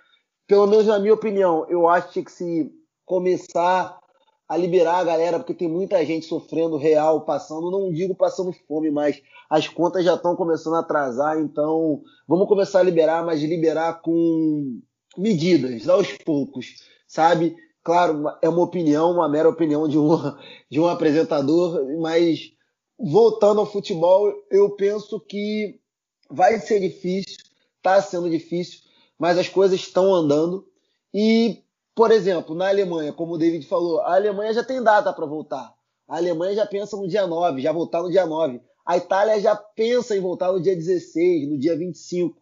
Pelo 0.47 0.67
menos 0.67 0.85
na 0.85 0.99
minha 0.99 1.13
opinião, 1.13 1.65
eu 1.69 1.87
acho 1.87 2.23
que 2.23 2.31
se 2.31 2.71
começar 3.05 3.97
a 4.47 4.57
liberar 4.57 4.97
a 4.97 5.03
galera, 5.03 5.39
porque 5.39 5.53
tem 5.53 5.67
muita 5.67 6.05
gente 6.05 6.25
sofrendo 6.25 6.77
real, 6.77 7.21
passando, 7.21 7.71
não 7.71 7.91
digo 7.91 8.13
passando 8.13 8.53
fome, 8.67 8.91
mas 8.91 9.21
as 9.49 9.67
contas 9.67 10.03
já 10.03 10.15
estão 10.15 10.35
começando 10.35 10.75
a 10.75 10.79
atrasar, 10.79 11.39
então 11.39 12.01
vamos 12.27 12.47
começar 12.47 12.79
a 12.79 12.83
liberar, 12.83 13.25
mas 13.25 13.41
liberar 13.41 14.01
com 14.01 14.79
medidas, 15.17 15.87
aos 15.87 16.11
poucos, 16.23 16.83
sabe? 17.07 17.55
Claro, 17.83 18.23
é 18.41 18.47
uma 18.47 18.63
opinião, 18.63 19.11
uma 19.11 19.27
mera 19.27 19.49
opinião 19.49 19.87
de 19.87 19.97
um, 19.97 20.07
de 20.71 20.79
um 20.79 20.87
apresentador, 20.87 21.85
mas 21.99 22.53
voltando 22.97 23.59
ao 23.59 23.65
futebol, 23.65 24.31
eu 24.49 24.69
penso 24.75 25.19
que 25.19 25.79
vai 26.29 26.59
ser 26.59 26.79
difícil, 26.79 27.37
está 27.77 28.01
sendo 28.01 28.29
difícil, 28.29 28.79
mas 29.19 29.37
as 29.37 29.49
coisas 29.49 29.79
estão 29.79 30.13
andando. 30.13 30.65
E, 31.13 31.61
por 31.93 32.11
exemplo, 32.11 32.55
na 32.55 32.69
Alemanha, 32.69 33.11
como 33.11 33.33
o 33.33 33.37
David 33.37 33.67
falou, 33.67 33.99
a 34.01 34.15
Alemanha 34.15 34.53
já 34.53 34.63
tem 34.63 34.81
data 34.81 35.11
para 35.11 35.25
voltar. 35.25 35.73
A 36.07 36.17
Alemanha 36.17 36.55
já 36.55 36.65
pensa 36.65 36.95
no 36.95 37.07
dia 37.07 37.27
9, 37.27 37.61
já 37.61 37.73
voltar 37.73 38.01
no 38.01 38.09
dia 38.09 38.25
9. 38.25 38.61
A 38.85 38.97
Itália 38.97 39.39
já 39.41 39.55
pensa 39.55 40.15
em 40.15 40.21
voltar 40.21 40.51
no 40.53 40.61
dia 40.61 40.75
16, 40.75 41.49
no 41.49 41.59
dia 41.59 41.77
25. 41.77 42.37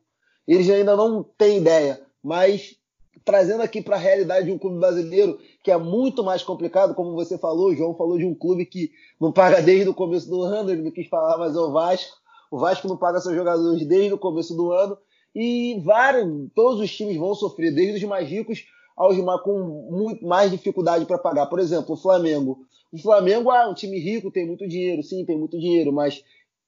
Eles 0.48 0.69
ainda 0.69 0.95
não 0.95 1.24
têm 1.24 1.57
ideia, 1.57 2.05
mas 2.24 2.75
trazendo 3.23 3.61
aqui 3.61 3.81
para 3.81 3.95
a 3.95 3.99
realidade 3.99 4.45
de 4.45 4.51
um 4.51 4.57
clube 4.57 4.79
brasileiro 4.79 5.39
que 5.63 5.71
é 5.71 5.77
muito 5.77 6.23
mais 6.23 6.43
complicado, 6.43 6.95
como 6.95 7.13
você 7.13 7.37
falou, 7.37 7.69
o 7.69 7.75
João 7.75 7.95
falou 7.95 8.17
de 8.17 8.25
um 8.25 8.33
clube 8.33 8.65
que 8.65 8.91
não 9.19 9.31
paga 9.31 9.61
desde 9.61 9.89
o 9.89 9.93
começo 9.93 10.29
do 10.29 10.41
ano, 10.41 10.71
ele 10.71 10.81
não 10.81 10.91
quis 10.91 11.07
falar, 11.07 11.37
mas 11.37 11.55
é 11.55 11.59
o 11.59 11.71
Vasco. 11.71 12.17
O 12.49 12.57
Vasco 12.57 12.87
não 12.87 12.97
paga 12.97 13.21
seus 13.21 13.35
jogadores 13.35 13.85
desde 13.87 14.13
o 14.13 14.17
começo 14.17 14.55
do 14.55 14.71
ano 14.71 14.97
e 15.33 15.79
vários, 15.85 16.27
todos 16.53 16.81
os 16.81 16.93
times 16.93 17.15
vão 17.15 17.33
sofrer, 17.33 17.73
desde 17.73 18.03
os 18.03 18.09
mais 18.09 18.27
ricos 18.27 18.65
aos 18.97 19.15
com 19.41 19.87
muito 19.89 20.25
mais 20.25 20.51
dificuldade 20.51 21.05
para 21.05 21.17
pagar. 21.17 21.47
Por 21.47 21.59
exemplo, 21.59 21.95
o 21.95 21.97
Flamengo. 21.97 22.59
O 22.91 22.97
Flamengo 22.97 23.51
é 23.51 23.65
um 23.65 23.73
time 23.73 23.97
rico, 23.99 24.29
tem 24.29 24.45
muito 24.45 24.67
dinheiro, 24.67 25.01
sim, 25.01 25.25
tem 25.25 25.37
muito 25.37 25.57
dinheiro, 25.57 25.93
mas 25.93 26.23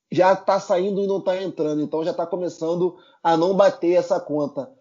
já 0.10 0.34
está 0.34 0.60
saindo 0.60 1.04
e 1.04 1.08
não 1.08 1.18
está 1.18 1.42
entrando, 1.42 1.82
então 1.82 2.04
já 2.04 2.12
está 2.12 2.26
começando 2.26 2.96
a 3.22 3.36
não 3.36 3.56
bater 3.56 3.94
essa 3.94 4.20
conta. 4.20 4.72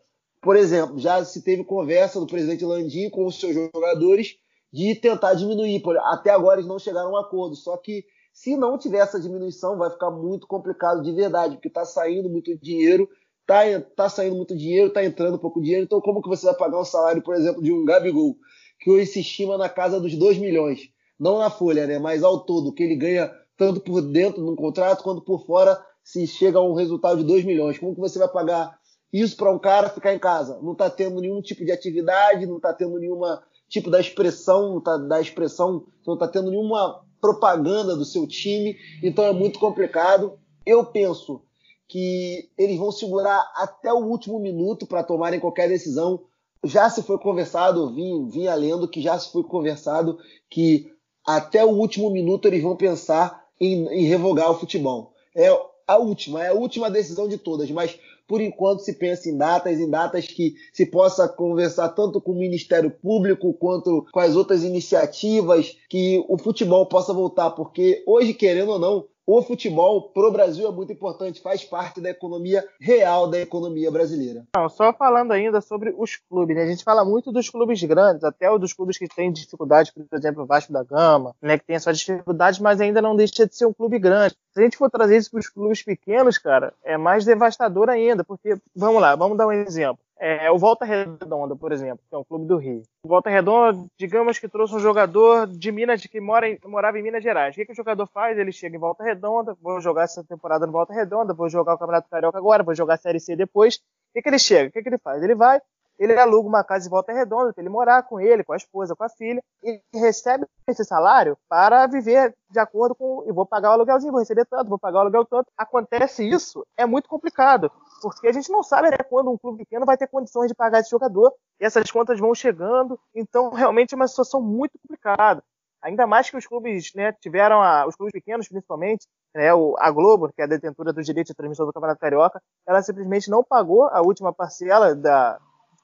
Por 0.42 0.56
exemplo, 0.56 0.98
já 0.98 1.24
se 1.24 1.40
teve 1.40 1.62
conversa 1.62 2.18
do 2.18 2.26
presidente 2.26 2.64
Landim 2.64 3.08
com 3.08 3.24
os 3.24 3.38
seus 3.38 3.54
jogadores 3.54 4.36
de 4.72 4.92
tentar 4.96 5.34
diminuir. 5.34 5.80
Até 6.06 6.30
agora 6.30 6.58
eles 6.58 6.68
não 6.68 6.80
chegaram 6.80 7.10
a 7.10 7.12
um 7.12 7.16
acordo. 7.16 7.54
Só 7.54 7.76
que 7.76 8.04
se 8.32 8.56
não 8.56 8.76
tiver 8.76 8.98
essa 8.98 9.20
diminuição, 9.20 9.78
vai 9.78 9.88
ficar 9.90 10.10
muito 10.10 10.48
complicado 10.48 11.00
de 11.00 11.12
verdade, 11.12 11.54
porque 11.54 11.68
está 11.68 11.84
saindo 11.84 12.28
muito 12.28 12.58
dinheiro, 12.58 13.08
está 13.42 13.80
tá 13.94 14.08
saindo 14.08 14.34
muito 14.34 14.56
dinheiro, 14.56 14.88
está 14.88 15.04
entrando 15.04 15.38
pouco 15.38 15.60
dinheiro. 15.60 15.84
Então, 15.84 16.00
como 16.00 16.20
que 16.20 16.28
você 16.28 16.46
vai 16.46 16.56
pagar 16.56 16.80
um 16.80 16.84
salário, 16.84 17.22
por 17.22 17.36
exemplo, 17.36 17.62
de 17.62 17.72
um 17.72 17.84
Gabigol, 17.84 18.36
que 18.80 18.90
hoje 18.90 19.06
se 19.06 19.20
estima 19.20 19.56
na 19.56 19.68
casa 19.68 20.00
dos 20.00 20.16
2 20.16 20.38
milhões? 20.38 20.88
Não 21.20 21.38
na 21.38 21.50
folha, 21.50 21.86
né? 21.86 22.00
Mas 22.00 22.24
ao 22.24 22.44
todo, 22.44 22.72
que 22.72 22.82
ele 22.82 22.96
ganha 22.96 23.32
tanto 23.56 23.80
por 23.80 24.00
dentro 24.00 24.42
num 24.42 24.56
contrato 24.56 25.04
quanto 25.04 25.22
por 25.22 25.46
fora, 25.46 25.80
se 26.02 26.26
chega 26.26 26.58
a 26.58 26.62
um 26.62 26.74
resultado 26.74 27.18
de 27.18 27.24
2 27.24 27.44
milhões. 27.44 27.78
Como 27.78 27.94
que 27.94 28.00
você 28.00 28.18
vai 28.18 28.28
pagar 28.28 28.76
isso 29.12 29.36
para 29.36 29.52
um 29.52 29.58
cara 29.58 29.90
ficar 29.90 30.14
em 30.14 30.18
casa. 30.18 30.58
Não 30.62 30.72
está 30.72 30.88
tendo 30.88 31.20
nenhum 31.20 31.42
tipo 31.42 31.64
de 31.64 31.72
atividade, 31.72 32.46
não 32.46 32.56
está 32.56 32.72
tendo 32.72 32.98
nenhuma 32.98 33.42
tipo 33.68 33.90
da 33.90 34.00
expressão, 34.00 34.80
tá, 34.80 34.96
da 34.96 35.20
expressão, 35.20 35.86
não 36.06 36.14
está 36.14 36.28
tendo 36.28 36.50
nenhuma 36.50 37.04
propaganda 37.20 37.96
do 37.96 38.04
seu 38.04 38.26
time, 38.26 38.76
então 39.02 39.24
é 39.24 39.32
muito 39.32 39.58
complicado. 39.58 40.38
Eu 40.66 40.84
penso 40.84 41.42
que 41.88 42.50
eles 42.56 42.78
vão 42.78 42.90
segurar 42.90 43.52
até 43.54 43.92
o 43.92 44.04
último 44.04 44.38
minuto 44.38 44.86
para 44.86 45.02
tomarem 45.02 45.40
qualquer 45.40 45.68
decisão. 45.68 46.24
Já 46.64 46.88
se 46.88 47.02
foi 47.02 47.18
conversado, 47.18 47.94
vim, 47.94 48.28
vinha 48.28 48.54
lendo 48.54 48.88
que 48.88 49.02
já 49.02 49.18
se 49.18 49.30
foi 49.30 49.42
conversado 49.42 50.18
que 50.48 50.90
até 51.26 51.64
o 51.64 51.70
último 51.70 52.10
minuto 52.10 52.46
eles 52.46 52.62
vão 52.62 52.76
pensar 52.76 53.44
em, 53.60 53.86
em 53.88 54.04
revogar 54.04 54.50
o 54.50 54.58
futebol. 54.58 55.12
É 55.36 55.48
a 55.86 55.98
última, 55.98 56.44
é 56.44 56.48
a 56.48 56.54
última 56.54 56.90
decisão 56.90 57.28
de 57.28 57.38
todas, 57.38 57.70
mas 57.70 57.98
por 58.32 58.40
enquanto 58.40 58.80
se 58.80 58.94
pensa 58.94 59.28
em 59.28 59.36
datas, 59.36 59.78
em 59.78 59.90
datas 59.90 60.26
que 60.26 60.54
se 60.72 60.86
possa 60.86 61.28
conversar 61.28 61.90
tanto 61.90 62.18
com 62.18 62.32
o 62.32 62.38
Ministério 62.38 62.90
Público 62.90 63.52
quanto 63.52 64.06
com 64.10 64.20
as 64.20 64.34
outras 64.34 64.64
iniciativas, 64.64 65.76
que 65.86 66.24
o 66.26 66.38
futebol 66.38 66.86
possa 66.86 67.12
voltar, 67.12 67.50
porque 67.50 68.02
hoje, 68.06 68.32
querendo 68.32 68.70
ou 68.70 68.78
não, 68.78 69.04
o 69.26 69.40
futebol 69.42 70.10
para 70.10 70.28
o 70.28 70.32
Brasil 70.32 70.66
é 70.66 70.72
muito 70.72 70.92
importante, 70.92 71.40
faz 71.40 71.64
parte 71.64 72.00
da 72.00 72.10
economia 72.10 72.64
real 72.80 73.28
da 73.28 73.38
economia 73.38 73.90
brasileira. 73.90 74.44
Não, 74.54 74.68
só 74.68 74.92
falando 74.92 75.32
ainda 75.32 75.60
sobre 75.60 75.94
os 75.96 76.16
clubes, 76.16 76.56
né? 76.56 76.62
a 76.62 76.66
gente 76.66 76.84
fala 76.84 77.04
muito 77.04 77.30
dos 77.30 77.48
clubes 77.48 77.82
grandes, 77.82 78.24
até 78.24 78.50
o 78.50 78.58
dos 78.58 78.72
clubes 78.72 78.98
que 78.98 79.08
têm 79.08 79.32
dificuldade, 79.32 79.92
por 79.92 80.18
exemplo, 80.18 80.42
o 80.42 80.46
Vasco 80.46 80.72
da 80.72 80.82
Gama, 80.82 81.34
né, 81.40 81.58
que 81.58 81.64
tem 81.64 81.78
suas 81.78 81.98
dificuldades, 81.98 82.58
mas 82.58 82.80
ainda 82.80 83.00
não 83.00 83.14
deixa 83.16 83.46
de 83.46 83.54
ser 83.54 83.66
um 83.66 83.72
clube 83.72 83.98
grande. 83.98 84.36
Se 84.52 84.60
a 84.60 84.62
gente 84.64 84.76
for 84.76 84.90
trazer 84.90 85.16
isso 85.16 85.30
para 85.30 85.40
os 85.40 85.48
clubes 85.48 85.82
pequenos, 85.82 86.36
cara, 86.36 86.74
é 86.84 86.96
mais 86.96 87.24
devastador 87.24 87.88
ainda, 87.88 88.24
porque, 88.24 88.56
vamos 88.74 89.00
lá, 89.00 89.14
vamos 89.16 89.38
dar 89.38 89.46
um 89.46 89.52
exemplo. 89.52 89.98
É, 90.24 90.48
o 90.52 90.56
Volta 90.56 90.84
Redonda, 90.84 91.56
por 91.56 91.72
exemplo, 91.72 91.98
que 92.08 92.14
é 92.14 92.18
um 92.18 92.22
clube 92.22 92.46
do 92.46 92.56
Rio. 92.56 92.84
O 93.04 93.08
Volta 93.08 93.28
Redonda, 93.28 93.84
digamos 93.98 94.38
que 94.38 94.48
trouxe 94.48 94.72
um 94.72 94.78
jogador 94.78 95.48
de 95.48 95.72
Minas, 95.72 96.06
que 96.06 96.20
mora 96.20 96.48
em, 96.48 96.56
morava 96.64 96.96
em 96.96 97.02
Minas 97.02 97.24
Gerais. 97.24 97.52
O 97.52 97.58
que, 97.58 97.66
que 97.66 97.72
o 97.72 97.74
jogador 97.74 98.06
faz? 98.06 98.38
Ele 98.38 98.52
chega 98.52 98.76
em 98.76 98.78
Volta 98.78 99.02
Redonda, 99.02 99.56
vou 99.60 99.80
jogar 99.80 100.04
essa 100.04 100.22
temporada 100.22 100.64
no 100.64 100.70
Volta 100.70 100.92
Redonda, 100.92 101.34
vou 101.34 101.48
jogar 101.48 101.74
o 101.74 101.76
Campeonato 101.76 102.08
Carioca 102.08 102.38
agora, 102.38 102.62
vou 102.62 102.72
jogar 102.72 102.94
a 102.94 102.98
Série 102.98 103.18
C 103.18 103.34
depois. 103.34 103.78
O 103.78 103.80
que, 104.14 104.22
que 104.22 104.28
ele 104.28 104.38
chega? 104.38 104.68
O 104.68 104.72
que, 104.72 104.80
que 104.80 104.88
ele 104.90 104.98
faz? 104.98 105.20
Ele 105.24 105.34
vai, 105.34 105.60
ele 105.98 106.18
aluga 106.18 106.48
uma 106.48 106.64
casa 106.64 106.86
em 106.86 106.90
Volta 106.90 107.12
Redonda 107.12 107.52
para 107.52 107.62
ele 107.62 107.70
morar 107.70 108.02
com 108.02 108.20
ele, 108.20 108.42
com 108.42 108.52
a 108.52 108.56
esposa, 108.56 108.96
com 108.96 109.04
a 109.04 109.08
filha, 109.08 109.42
e 109.62 109.80
recebe 109.94 110.46
esse 110.66 110.84
salário 110.84 111.36
para 111.48 111.86
viver 111.86 112.34
de 112.50 112.58
acordo 112.58 112.94
com. 112.94 113.24
Eu 113.26 113.34
vou 113.34 113.46
pagar 113.46 113.70
o 113.70 113.72
aluguelzinho, 113.72 114.12
vou 114.12 114.20
receber 114.20 114.44
tanto, 114.46 114.68
vou 114.68 114.78
pagar 114.78 114.98
o 114.98 115.00
aluguel 115.02 115.24
tanto. 115.24 115.46
Acontece 115.56 116.28
isso, 116.28 116.66
é 116.76 116.86
muito 116.86 117.08
complicado, 117.08 117.70
porque 118.00 118.26
a 118.26 118.32
gente 118.32 118.50
não 118.50 118.62
sabe 118.62 118.90
né, 118.90 118.98
quando 119.08 119.30
um 119.30 119.38
clube 119.38 119.58
pequeno 119.58 119.86
vai 119.86 119.96
ter 119.96 120.08
condições 120.08 120.48
de 120.48 120.54
pagar 120.54 120.80
esse 120.80 120.90
jogador, 120.90 121.32
e 121.60 121.64
essas 121.64 121.90
contas 121.90 122.18
vão 122.18 122.34
chegando, 122.34 122.98
então 123.14 123.50
realmente 123.50 123.94
é 123.94 123.96
uma 123.96 124.08
situação 124.08 124.40
muito 124.40 124.72
complicada. 124.80 125.42
Ainda 125.82 126.06
mais 126.06 126.30
que 126.30 126.36
os 126.36 126.46
clubes 126.46 126.92
né, 126.94 127.12
tiveram, 127.20 127.60
a, 127.60 127.86
os 127.86 127.96
clubes 127.96 128.12
pequenos 128.12 128.48
principalmente, 128.48 129.04
né, 129.34 129.52
o, 129.52 129.74
a 129.78 129.90
Globo, 129.90 130.32
que 130.32 130.40
é 130.40 130.44
a 130.44 130.48
detentora 130.48 130.92
dos 130.92 131.04
direitos 131.04 131.30
de 131.30 131.36
transmissão 131.36 131.66
do 131.66 131.72
Campeonato 131.72 132.00
Carioca, 132.00 132.40
ela 132.66 132.82
simplesmente 132.82 133.28
não 133.28 133.42
pagou 133.42 133.88
a 133.88 134.00
última 134.00 134.32
parcela 134.32 134.94
da, 134.94 135.40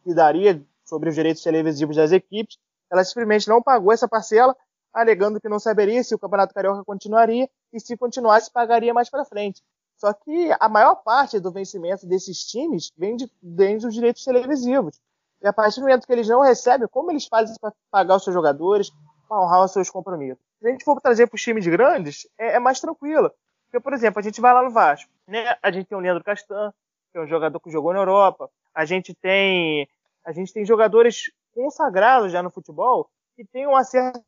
que 0.08 0.14
daria 0.14 0.64
sobre 0.86 1.10
os 1.10 1.14
direitos 1.14 1.42
televisivos 1.42 1.94
das 1.94 2.12
equipes, 2.12 2.56
ela 2.90 3.04
simplesmente 3.04 3.46
não 3.46 3.62
pagou 3.62 3.92
essa 3.92 4.08
parcela, 4.08 4.56
alegando 4.90 5.38
que 5.38 5.50
não 5.50 5.58
saberia 5.58 6.02
se 6.02 6.14
o 6.14 6.18
Campeonato 6.18 6.54
Carioca 6.54 6.82
continuaria 6.82 7.46
e 7.70 7.78
se 7.78 7.94
continuasse 7.94 8.50
pagaria 8.50 8.94
mais 8.94 9.10
para 9.10 9.26
frente. 9.26 9.62
Só 9.98 10.10
que 10.14 10.50
a 10.58 10.66
maior 10.66 10.94
parte 10.96 11.38
do 11.38 11.52
vencimento 11.52 12.06
desses 12.06 12.38
times 12.46 12.90
vem, 12.96 13.16
de, 13.16 13.30
vem 13.42 13.76
dos 13.76 13.92
direitos 13.92 14.24
televisivos. 14.24 14.98
E 15.42 15.46
a 15.46 15.52
partir 15.52 15.80
do 15.80 15.82
momento 15.82 16.06
que 16.06 16.12
eles 16.12 16.26
não 16.26 16.40
recebem, 16.40 16.88
como 16.88 17.10
eles 17.10 17.26
fazem 17.26 17.54
para 17.60 17.72
pagar 17.90 18.16
os 18.16 18.24
seus 18.24 18.32
jogadores, 18.32 18.90
para 19.28 19.42
honrar 19.42 19.64
os 19.64 19.72
seus 19.72 19.90
compromissos? 19.90 20.42
Se 20.58 20.66
a 20.66 20.70
gente 20.70 20.84
for 20.84 20.98
trazer 21.02 21.26
para 21.26 21.36
os 21.36 21.42
times 21.42 21.66
grandes, 21.66 22.26
é, 22.38 22.54
é, 22.54 22.58
mais 22.58 22.80
tranquilo. 22.80 23.30
Porque, 23.64 23.78
por 23.78 23.92
exemplo, 23.92 24.20
a 24.20 24.22
gente 24.22 24.40
vai 24.40 24.54
lá 24.54 24.62
no 24.62 24.70
Vasco, 24.70 25.10
né? 25.26 25.54
A 25.62 25.70
gente 25.70 25.86
tem 25.86 25.98
o 25.98 26.00
Leandro 26.00 26.24
Castan, 26.24 26.72
que 27.12 27.18
é 27.18 27.20
um 27.20 27.26
jogador 27.26 27.60
que 27.60 27.70
jogou 27.70 27.92
na 27.92 27.98
Europa. 27.98 28.48
A 28.74 28.84
gente 28.84 29.14
tem, 29.14 29.88
a 30.28 30.32
gente 30.32 30.52
tem 30.52 30.62
jogadores 30.62 31.32
consagrados 31.54 32.30
já 32.30 32.42
no 32.42 32.50
futebol 32.50 33.08
que 33.34 33.46
têm 33.46 33.66
uma 33.66 33.82
certa 33.82 34.20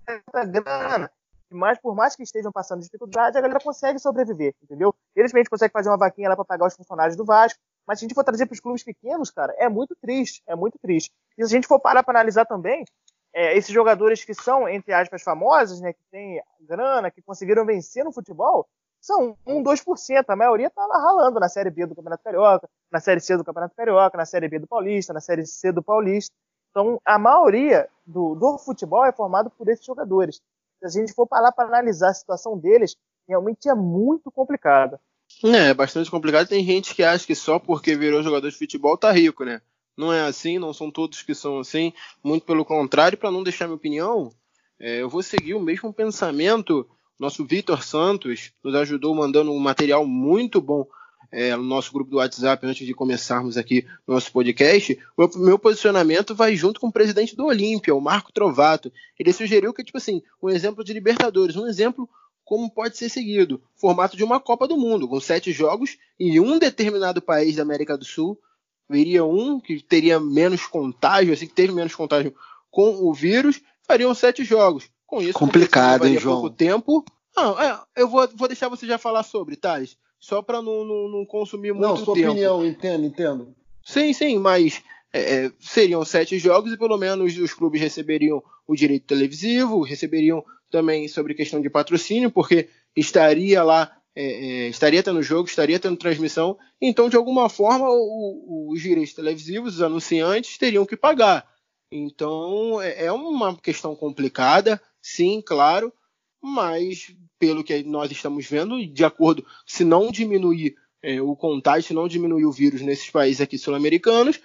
grana 0.47 1.11
mas 1.51 1.79
por 1.79 1.95
mais 1.97 2.15
que 2.15 2.23
estejam 2.23 2.53
passando 2.53 2.81
dificuldade, 2.81 3.37
a 3.37 3.41
galera 3.41 3.61
consegue 3.61 3.99
sobreviver, 3.99 4.55
entendeu? 4.63 4.95
Eles 5.17 5.33
realmente 5.33 5.51
conseguem 5.51 5.73
fazer 5.73 5.89
uma 5.89 5.99
vaquinha 5.99 6.29
lá 6.29 6.37
para 6.37 6.45
pagar 6.45 6.67
os 6.67 6.77
funcionários 6.77 7.17
do 7.17 7.25
Vasco, 7.25 7.59
mas 7.85 7.99
se 7.99 8.05
a 8.05 8.07
gente 8.07 8.15
for 8.15 8.23
trazer 8.23 8.47
para 8.47 8.55
os 8.55 8.61
clubes 8.61 8.85
pequenos, 8.85 9.31
cara, 9.31 9.53
é 9.59 9.69
muito 9.69 9.97
triste, 10.01 10.41
é 10.47 10.55
muito 10.55 10.79
triste. 10.79 11.11
E 11.37 11.45
se 11.45 11.53
a 11.53 11.57
gente 11.57 11.67
for 11.67 11.81
parar 11.81 12.05
para 12.05 12.21
analisar 12.21 12.45
também, 12.47 12.85
é, 13.33 13.57
esses 13.57 13.73
jogadores 13.73 14.25
que 14.25 14.33
são, 14.33 14.69
entre 14.69 14.93
aspas, 14.93 15.23
famosos, 15.23 15.81
né, 15.81 15.93
que 15.93 16.05
têm 16.11 16.41
grana, 16.61 17.11
que 17.11 17.21
conseguiram 17.21 17.67
vencer 17.67 18.05
no 18.05 18.13
futebol, 18.13 18.69
são 19.01 19.37
1, 19.47 19.63
2%. 19.63 20.25
A 20.29 20.37
maioria 20.37 20.67
está 20.67 20.87
lá 20.87 20.99
ralando 20.99 21.41
na 21.41 21.49
Série 21.49 21.71
B 21.71 21.87
do 21.87 21.95
Campeonato 21.95 22.23
Carioca, 22.23 22.69
na 22.91 23.01
Série 23.01 23.21
C 23.21 23.37
do 23.37 23.45
Campeonato 23.45 23.75
Carioca, 23.75 24.17
na 24.17 24.27
Série 24.27 24.49
B 24.49 24.59
do 24.59 24.67
Paulista, 24.67 25.13
na 25.13 25.21
Série 25.21 25.47
C 25.47 25.73
do 25.73 25.83
Paulista. 25.83 26.35
Então, 26.71 27.01
a 27.05 27.19
maioria 27.19 27.89
do, 28.07 28.35
do 28.35 28.59
futebol 28.59 29.05
é 29.05 29.13
formado 29.13 29.51
por 29.51 29.69
esses 29.69 29.85
jogadores 29.85 30.41
se 30.81 30.87
a 30.87 31.01
gente 31.01 31.13
for 31.13 31.27
parar 31.27 31.53
para 31.53 31.69
analisar 31.69 32.11
a 32.11 32.15
situação 32.15 32.59
deles, 32.59 32.97
realmente 33.29 33.69
é 33.69 33.75
muito 33.75 34.31
complicada. 34.31 34.99
É, 35.45 35.69
é 35.69 35.75
bastante 35.75 36.11
complicado. 36.11 36.49
Tem 36.49 36.65
gente 36.65 36.95
que 36.95 37.03
acha 37.03 37.27
que 37.27 37.35
só 37.35 37.59
porque 37.59 37.95
virou 37.95 38.23
jogador 38.23 38.51
de 38.51 38.57
futebol 38.57 38.97
tá 38.97 39.13
rico, 39.13 39.45
né? 39.45 39.61
Não 39.97 40.13
é 40.13 40.23
assim, 40.23 40.59
não 40.59 40.73
são 40.73 40.91
todos 40.91 41.23
que 41.23 41.35
são 41.35 41.61
assim. 41.61 41.93
Muito 42.25 42.47
pelo 42.47 42.65
contrário, 42.65 43.19
para 43.19 43.31
não 43.31 43.43
deixar 43.43 43.67
minha 43.67 43.77
opinião, 43.77 44.33
é, 44.79 45.03
eu 45.03 45.09
vou 45.09 45.23
seguir 45.23 45.55
o 45.55 45.61
mesmo 45.61 45.93
pensamento. 45.93 46.89
Nosso 47.21 47.45
Vitor 47.45 47.85
Santos 47.85 48.51
nos 48.65 48.75
ajudou 48.75 49.15
mandando 49.15 49.53
um 49.53 49.59
material 49.59 50.07
muito 50.07 50.59
bom 50.59 50.87
é, 51.31 51.55
no 51.55 51.63
nosso 51.63 51.93
grupo 51.93 52.11
do 52.11 52.17
WhatsApp 52.17 52.67
antes 52.67 52.87
de 52.87 52.95
começarmos 52.95 53.59
aqui 53.59 53.87
o 54.07 54.15
nosso 54.15 54.33
podcast, 54.33 54.99
o 55.15 55.39
meu 55.39 55.59
posicionamento 55.59 56.35
vai 56.35 56.57
junto 56.57 56.81
com 56.81 56.89
o 56.89 56.93
presidente 56.93 57.37
do 57.37 57.45
Olímpia, 57.45 57.95
o 57.95 58.01
Marco 58.01 58.33
Trovato. 58.33 58.91
Ele 59.19 59.35
sugeriu 59.35 59.75
que, 59.75 59.85
tipo 59.85 59.99
assim, 59.99 60.23
um 60.43 60.49
exemplo 60.49 60.83
de 60.83 60.95
Libertadores, 60.95 61.57
um 61.57 61.67
exemplo 61.67 62.09
como 62.43 62.71
pode 62.71 62.97
ser 62.97 63.11
seguido, 63.11 63.63
formato 63.77 64.17
de 64.17 64.25
uma 64.25 64.41
Copa 64.41 64.67
do 64.67 64.79
Mundo, 64.79 65.07
com 65.07 65.21
sete 65.21 65.53
jogos 65.53 65.99
e 66.19 66.41
um 66.41 66.59
determinado 66.59 67.21
país 67.21 67.55
da 67.55 67.63
América 67.63 67.99
do 67.99 68.05
Sul 68.05 68.41
viria 68.89 69.25
um 69.27 69.61
que 69.61 69.81
teria 69.83 70.19
menos 70.19 70.67
contágio, 70.67 71.35
assim 71.35 71.47
que 71.47 71.55
teve 71.55 71.73
menos 71.73 71.95
contágio 71.95 72.35
com 72.71 73.07
o 73.07 73.13
vírus, 73.13 73.61
fariam 73.87 74.15
sete 74.15 74.43
jogos. 74.43 74.91
Com 75.11 75.21
isso, 75.21 75.39
complicado, 75.39 76.07
hein, 76.07 76.17
João? 76.19 76.41
pouco 76.41 76.57
tempo. 76.57 77.05
Não, 77.37 77.61
é, 77.61 77.81
eu 77.97 78.09
vou, 78.09 78.29
vou 78.37 78.47
deixar 78.47 78.69
você 78.69 78.87
já 78.87 78.97
falar 78.97 79.25
sobre, 79.25 79.57
Thales 79.57 79.99
só 80.21 80.43
para 80.43 80.61
não, 80.61 80.85
não, 80.85 81.09
não, 81.09 81.25
consumir 81.25 81.73
muito 81.73 81.83
tempo. 81.83 81.99
Não, 81.99 82.05
sua 82.05 82.15
tempo. 82.15 82.29
opinião, 82.29 82.65
entendo, 82.65 83.07
entendo. 83.07 83.55
Sim, 83.83 84.13
sim, 84.13 84.39
mas 84.39 84.83
é, 85.13 85.47
é, 85.47 85.53
seriam 85.59 86.05
sete 86.05 86.39
jogos 86.39 86.73
e 86.73 86.77
pelo 86.77 86.99
menos 86.99 87.37
os 87.39 87.55
clubes 87.55 87.81
receberiam 87.81 88.43
o 88.67 88.77
direito 88.77 89.07
televisivo, 89.07 89.81
receberiam 89.81 90.45
também 90.71 91.09
sobre 91.09 91.35
questão 91.35 91.61
de 91.61 91.71
patrocínio, 91.71 92.31
porque 92.31 92.69
estaria 92.95 93.65
lá, 93.65 93.91
é, 94.15 94.25
é, 94.25 94.69
estaria 94.69 95.03
tendo 95.03 95.23
jogo, 95.23 95.49
estaria 95.49 95.81
tendo 95.81 95.97
transmissão, 95.97 96.57
então 96.81 97.09
de 97.09 97.17
alguma 97.17 97.49
forma 97.49 97.89
o, 97.89 98.69
o, 98.69 98.73
os 98.73 98.81
direitos 98.83 99.15
televisivos, 99.15 99.77
os 99.77 99.83
anunciantes 99.83 100.59
teriam 100.59 100.85
que 100.85 100.97
pagar. 100.97 101.49
Então 101.91 102.81
é, 102.81 103.07
é 103.07 103.13
uma 103.13 103.57
questão 103.57 103.97
complicada, 103.97 104.81
sim, 105.01 105.43
claro, 105.45 105.93
mas 106.41 107.15
pelo 107.39 107.65
que 107.65 107.83
nós 107.83 108.11
estamos 108.11 108.47
vendo, 108.47 108.85
de 108.87 109.05
acordo, 109.05 109.45
se 109.67 109.85
não 109.85 110.11
diminuir 110.11 110.77
é, 111.03 111.21
o 111.21 111.35
contágio, 111.35 111.89
se 111.89 111.95
não 111.95 112.09
diminuir 112.09 112.45
o 112.45 112.53
vírus 112.53 112.83
nesses 112.83 113.11
países 113.11 113.41
aqui 113.41 113.59
sul-americanos, 113.59 114.41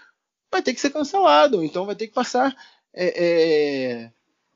vai 0.51 0.61
ter 0.61 0.73
que 0.73 0.81
ser 0.81 0.89
cancelado, 0.89 1.63
então 1.63 1.85
vai 1.85 1.95
ter 1.95 2.07
que 2.07 2.13
passar 2.13 2.55
é, 2.93 3.23
é, 3.25 4.11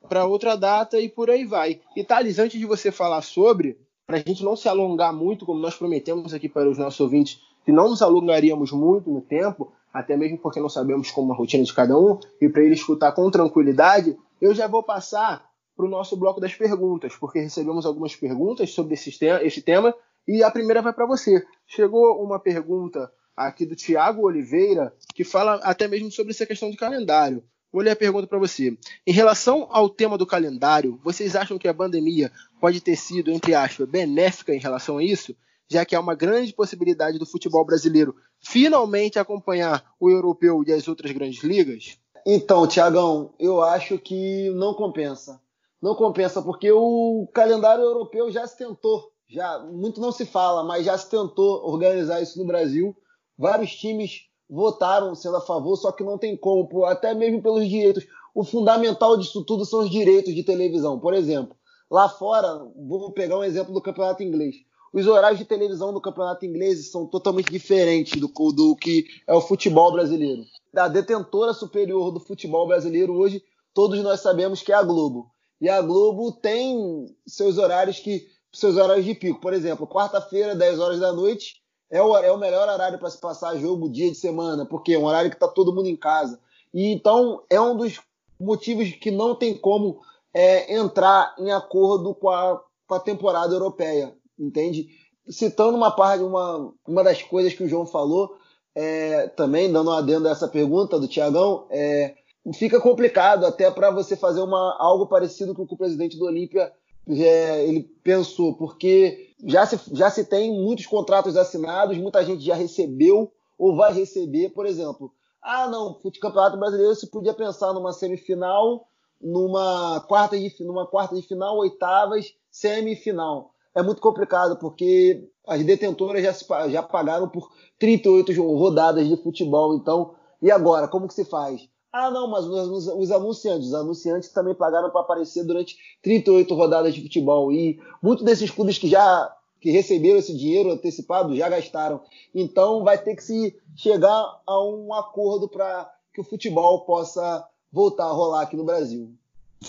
para 0.08 0.24
outra 0.24 0.56
data 0.56 0.98
e 0.98 1.08
por 1.08 1.30
aí 1.30 1.44
vai. 1.44 1.80
E 1.94 2.02
Thales, 2.02 2.38
antes 2.38 2.58
de 2.58 2.66
você 2.66 2.90
falar 2.90 3.22
sobre, 3.22 3.78
para 4.06 4.16
a 4.16 4.20
gente 4.20 4.42
não 4.42 4.56
se 4.56 4.68
alongar 4.68 5.12
muito, 5.12 5.44
como 5.44 5.60
nós 5.60 5.74
prometemos 5.74 6.32
aqui 6.32 6.48
para 6.48 6.70
os 6.70 6.78
nossos 6.78 7.00
ouvintes, 7.00 7.40
que 7.64 7.72
não 7.72 7.90
nos 7.90 8.00
alongaríamos 8.00 8.72
muito 8.72 9.10
no 9.10 9.20
tempo, 9.20 9.72
até 9.92 10.16
mesmo 10.16 10.38
porque 10.38 10.60
não 10.60 10.68
sabemos 10.68 11.10
como 11.10 11.32
a 11.32 11.36
rotina 11.36 11.64
de 11.64 11.74
cada 11.74 11.98
um, 11.98 12.18
e 12.40 12.48
para 12.48 12.62
ele 12.62 12.74
escutar 12.74 13.12
com 13.12 13.30
tranquilidade, 13.30 14.16
eu 14.40 14.54
já 14.54 14.66
vou 14.66 14.82
passar 14.82 15.49
para 15.80 15.86
o 15.86 15.90
nosso 15.90 16.14
bloco 16.14 16.38
das 16.38 16.54
perguntas, 16.54 17.16
porque 17.16 17.40
recebemos 17.40 17.86
algumas 17.86 18.14
perguntas 18.14 18.70
sobre 18.70 18.92
esse, 18.92 19.16
esse 19.42 19.62
tema 19.62 19.94
e 20.28 20.42
a 20.42 20.50
primeira 20.50 20.82
vai 20.82 20.92
para 20.92 21.06
você. 21.06 21.42
Chegou 21.66 22.22
uma 22.22 22.38
pergunta 22.38 23.10
aqui 23.34 23.64
do 23.64 23.74
Tiago 23.74 24.26
Oliveira 24.26 24.94
que 25.14 25.24
fala 25.24 25.54
até 25.62 25.88
mesmo 25.88 26.12
sobre 26.12 26.32
essa 26.32 26.44
questão 26.44 26.70
de 26.70 26.76
calendário. 26.76 27.42
Vou 27.72 27.80
ler 27.80 27.92
a 27.92 27.96
pergunta 27.96 28.26
para 28.26 28.38
você. 28.38 28.76
Em 29.06 29.12
relação 29.12 29.68
ao 29.70 29.88
tema 29.88 30.18
do 30.18 30.26
calendário, 30.26 31.00
vocês 31.02 31.34
acham 31.34 31.56
que 31.56 31.68
a 31.68 31.72
pandemia 31.72 32.30
pode 32.60 32.82
ter 32.82 32.96
sido, 32.96 33.30
entre 33.30 33.54
aspas, 33.54 33.88
benéfica 33.88 34.54
em 34.54 34.58
relação 34.58 34.98
a 34.98 35.04
isso? 35.04 35.34
Já 35.66 35.86
que 35.86 35.96
há 35.96 36.00
uma 36.00 36.14
grande 36.14 36.52
possibilidade 36.52 37.18
do 37.18 37.24
futebol 37.24 37.64
brasileiro 37.64 38.14
finalmente 38.38 39.18
acompanhar 39.18 39.94
o 39.98 40.10
europeu 40.10 40.62
e 40.66 40.72
as 40.72 40.86
outras 40.88 41.10
grandes 41.12 41.42
ligas? 41.42 41.98
Então, 42.26 42.66
Tiagão, 42.66 43.32
eu 43.38 43.62
acho 43.62 43.96
que 43.98 44.50
não 44.50 44.74
compensa 44.74 45.40
não 45.80 45.94
compensa, 45.94 46.42
porque 46.42 46.70
o 46.70 47.28
calendário 47.32 47.82
europeu 47.82 48.30
já 48.30 48.46
se 48.46 48.56
tentou, 48.56 49.10
já 49.28 49.58
muito 49.60 50.00
não 50.00 50.12
se 50.12 50.26
fala, 50.26 50.62
mas 50.62 50.84
já 50.84 50.96
se 50.98 51.08
tentou 51.08 51.64
organizar 51.64 52.20
isso 52.20 52.38
no 52.38 52.46
Brasil. 52.46 52.94
Vários 53.38 53.74
times 53.74 54.26
votaram 54.48 55.14
sendo 55.14 55.36
a 55.36 55.40
favor, 55.40 55.76
só 55.76 55.92
que 55.92 56.04
não 56.04 56.18
tem 56.18 56.36
como, 56.36 56.84
até 56.84 57.14
mesmo 57.14 57.40
pelos 57.40 57.66
direitos. 57.68 58.06
O 58.34 58.44
fundamental 58.44 59.16
disso 59.16 59.44
tudo 59.44 59.64
são 59.64 59.80
os 59.80 59.90
direitos 59.90 60.34
de 60.34 60.42
televisão. 60.42 60.98
Por 60.98 61.14
exemplo, 61.14 61.56
lá 61.90 62.08
fora, 62.08 62.66
vou 62.76 63.12
pegar 63.12 63.38
um 63.38 63.44
exemplo 63.44 63.72
do 63.72 63.80
campeonato 63.80 64.22
inglês. 64.22 64.56
Os 64.92 65.06
horários 65.06 65.38
de 65.38 65.44
televisão 65.44 65.92
do 65.92 66.00
campeonato 66.00 66.44
inglês 66.44 66.90
são 66.90 67.06
totalmente 67.06 67.50
diferentes 67.50 68.20
do, 68.20 68.26
do 68.26 68.74
que 68.74 69.04
é 69.26 69.32
o 69.32 69.40
futebol 69.40 69.92
brasileiro. 69.92 70.42
A 70.74 70.88
detentora 70.88 71.54
superior 71.54 72.10
do 72.10 72.18
futebol 72.18 72.66
brasileiro 72.66 73.12
hoje, 73.12 73.42
todos 73.72 74.02
nós 74.02 74.20
sabemos 74.20 74.62
que 74.62 74.72
é 74.72 74.74
a 74.74 74.82
Globo. 74.82 75.30
E 75.60 75.68
a 75.68 75.80
Globo 75.82 76.32
tem 76.32 77.06
seus 77.26 77.58
horários 77.58 78.00
que 78.00 78.28
seus 78.52 78.76
horários 78.76 79.04
de 79.04 79.14
pico. 79.14 79.40
Por 79.40 79.52
exemplo, 79.52 79.86
quarta-feira, 79.86 80.54
10 80.54 80.80
horas 80.80 81.00
da 81.00 81.12
noite, 81.12 81.60
é 81.90 82.02
o, 82.02 82.16
é 82.16 82.30
o 82.30 82.38
melhor 82.38 82.68
horário 82.68 82.98
para 82.98 83.10
se 83.10 83.18
passar 83.18 83.56
jogo 83.56 83.90
dia 83.90 84.10
de 84.10 84.16
semana, 84.16 84.64
porque 84.64 84.94
é 84.94 84.98
um 84.98 85.04
horário 85.04 85.30
que 85.30 85.36
está 85.36 85.48
todo 85.48 85.74
mundo 85.74 85.88
em 85.88 85.96
casa. 85.96 86.38
E 86.72 86.92
então 86.92 87.42
é 87.50 87.60
um 87.60 87.76
dos 87.76 88.00
motivos 88.38 88.90
que 88.92 89.10
não 89.10 89.34
tem 89.34 89.56
como 89.56 90.00
é, 90.32 90.74
entrar 90.74 91.34
em 91.38 91.50
acordo 91.50 92.14
com 92.14 92.30
a, 92.30 92.62
com 92.86 92.94
a 92.94 93.00
temporada 93.00 93.52
europeia, 93.52 94.14
entende? 94.38 94.88
Citando 95.28 95.76
uma 95.76 95.90
parte, 95.90 96.22
uma, 96.22 96.72
uma 96.86 97.04
das 97.04 97.22
coisas 97.22 97.52
que 97.52 97.64
o 97.64 97.68
João 97.68 97.86
falou, 97.86 98.36
é, 98.74 99.26
também 99.28 99.70
dando 99.70 99.90
um 99.90 99.94
adendo 99.94 100.28
a 100.28 100.30
essa 100.30 100.48
pergunta 100.48 100.98
do 100.98 101.08
Tiagão, 101.08 101.66
é, 101.70 102.14
fica 102.54 102.80
complicado 102.80 103.46
até 103.46 103.70
para 103.70 103.90
você 103.90 104.16
fazer 104.16 104.40
uma, 104.40 104.76
algo 104.78 105.06
parecido 105.06 105.54
com 105.54 105.62
o 105.62 105.66
que 105.66 105.74
o 105.74 105.78
presidente 105.78 106.18
do 106.18 106.24
Olímpia 106.24 106.72
é, 107.08 107.66
ele 107.66 107.82
pensou, 108.02 108.54
porque 108.54 109.34
já 109.44 109.66
se, 109.66 109.78
já 109.94 110.10
se 110.10 110.24
tem 110.24 110.52
muitos 110.52 110.86
contratos 110.86 111.36
assinados, 111.36 111.96
muita 111.98 112.24
gente 112.24 112.44
já 112.44 112.54
recebeu 112.54 113.32
ou 113.58 113.76
vai 113.76 113.92
receber, 113.92 114.50
por 114.50 114.66
exemplo. 114.66 115.12
Ah, 115.42 115.68
não, 115.68 115.98
o 116.02 116.12
Campeonato 116.20 116.58
Brasileiro 116.58 116.94
se 116.94 117.10
podia 117.10 117.32
pensar 117.32 117.72
numa 117.72 117.92
semifinal, 117.92 118.86
numa 119.20 120.00
quarta 120.06 120.38
de, 120.38 120.54
numa 120.60 120.86
quarta 120.86 121.14
de 121.14 121.22
final, 121.22 121.58
oitavas, 121.58 122.34
semifinal. 122.50 123.54
É 123.74 123.82
muito 123.82 124.00
complicado, 124.00 124.56
porque 124.58 125.28
as 125.46 125.64
detentoras 125.64 126.22
já, 126.22 126.32
se, 126.32 126.44
já 126.70 126.82
pagaram 126.82 127.28
por 127.28 127.50
38 127.78 128.32
rodadas 128.56 129.08
de 129.08 129.16
futebol. 129.16 129.74
Então, 129.74 130.14
e 130.42 130.50
agora? 130.50 130.88
Como 130.88 131.06
que 131.06 131.14
se 131.14 131.24
faz? 131.24 131.68
Ah, 131.92 132.10
não, 132.10 132.28
mas 132.28 132.44
os, 132.44 132.86
os 132.86 133.10
anunciantes, 133.10 133.68
os 133.68 133.74
anunciantes 133.74 134.28
também 134.28 134.54
pagaram 134.54 134.90
para 134.90 135.00
aparecer 135.00 135.44
durante 135.44 135.76
38 136.02 136.54
rodadas 136.54 136.94
de 136.94 137.02
futebol. 137.02 137.50
E 137.50 137.80
muitos 138.02 138.24
desses 138.24 138.50
clubes 138.50 138.78
que 138.78 138.88
já 138.88 139.34
que 139.60 139.70
receberam 139.70 140.18
esse 140.18 140.36
dinheiro 140.36 140.70
antecipado 140.70 141.36
já 141.36 141.48
gastaram. 141.48 142.00
Então 142.34 142.82
vai 142.82 142.96
ter 142.96 143.14
que 143.14 143.22
se 143.22 143.54
chegar 143.76 144.40
a 144.46 144.64
um 144.64 144.94
acordo 144.94 145.48
para 145.48 145.92
que 146.14 146.20
o 146.20 146.24
futebol 146.24 146.84
possa 146.86 147.46
voltar 147.70 148.04
a 148.04 148.12
rolar 148.12 148.42
aqui 148.42 148.56
no 148.56 148.64
Brasil. 148.64 149.12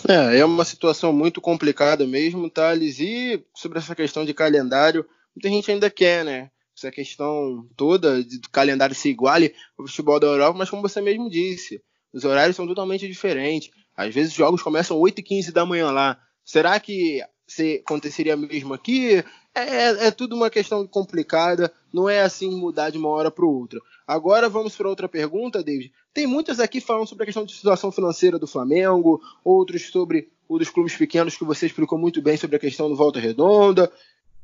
É, 0.07 0.39
é 0.39 0.45
uma 0.45 0.63
situação 0.63 1.11
muito 1.11 1.41
complicada 1.41 2.07
mesmo, 2.07 2.49
Thales. 2.49 2.99
E 2.99 3.43
sobre 3.53 3.79
essa 3.79 3.93
questão 3.93 4.23
de 4.23 4.33
calendário, 4.33 5.05
muita 5.35 5.49
gente 5.49 5.69
ainda 5.69 5.89
quer, 5.89 6.23
né? 6.23 6.49
Essa 6.75 6.89
questão 6.89 7.67
toda 7.75 8.23
de 8.23 8.39
calendário 8.49 8.95
se 8.95 9.09
iguale 9.09 9.53
ao 9.77 9.85
futebol 9.85 10.19
da 10.19 10.27
Europa, 10.27 10.57
mas 10.57 10.69
como 10.69 10.81
você 10.81 11.01
mesmo 11.01 11.29
disse, 11.29 11.83
os 12.13 12.23
horários 12.23 12.55
são 12.55 12.67
totalmente 12.67 13.07
diferentes. 13.07 13.71
Às 13.95 14.13
vezes 14.13 14.31
os 14.31 14.37
jogos 14.37 14.61
começam 14.61 14.97
8 14.97 15.19
e 15.19 15.23
15 15.23 15.51
da 15.51 15.65
manhã 15.65 15.91
lá. 15.91 16.19
Será 16.43 16.79
que 16.79 17.21
se 17.47 17.81
aconteceria 17.85 18.35
mesmo 18.35 18.73
aqui? 18.73 19.23
É, 19.53 20.07
é, 20.07 20.11
tudo 20.11 20.35
uma 20.35 20.49
questão 20.49 20.87
complicada, 20.87 21.73
não 21.91 22.07
é 22.07 22.21
assim 22.21 22.49
mudar 22.49 22.89
de 22.89 22.97
uma 22.97 23.09
hora 23.09 23.29
para 23.29 23.45
outra. 23.45 23.81
Agora 24.07 24.47
vamos 24.47 24.75
para 24.75 24.87
outra 24.87 25.09
pergunta, 25.09 25.61
David. 25.61 25.91
Tem 26.13 26.25
muitas 26.25 26.59
aqui 26.59 26.79
falando 26.79 27.07
sobre 27.07 27.23
a 27.23 27.25
questão 27.25 27.45
de 27.45 27.53
situação 27.53 27.91
financeira 27.91 28.39
do 28.39 28.47
Flamengo, 28.47 29.21
outros 29.43 29.89
sobre 29.89 30.29
o 30.47 30.57
dos 30.57 30.69
clubes 30.69 30.95
pequenos 30.95 31.35
que 31.35 31.43
você 31.43 31.65
explicou 31.65 31.97
muito 31.97 32.21
bem 32.21 32.37
sobre 32.37 32.55
a 32.55 32.59
questão 32.59 32.89
do 32.89 32.95
Volta 32.95 33.19
Redonda. 33.19 33.91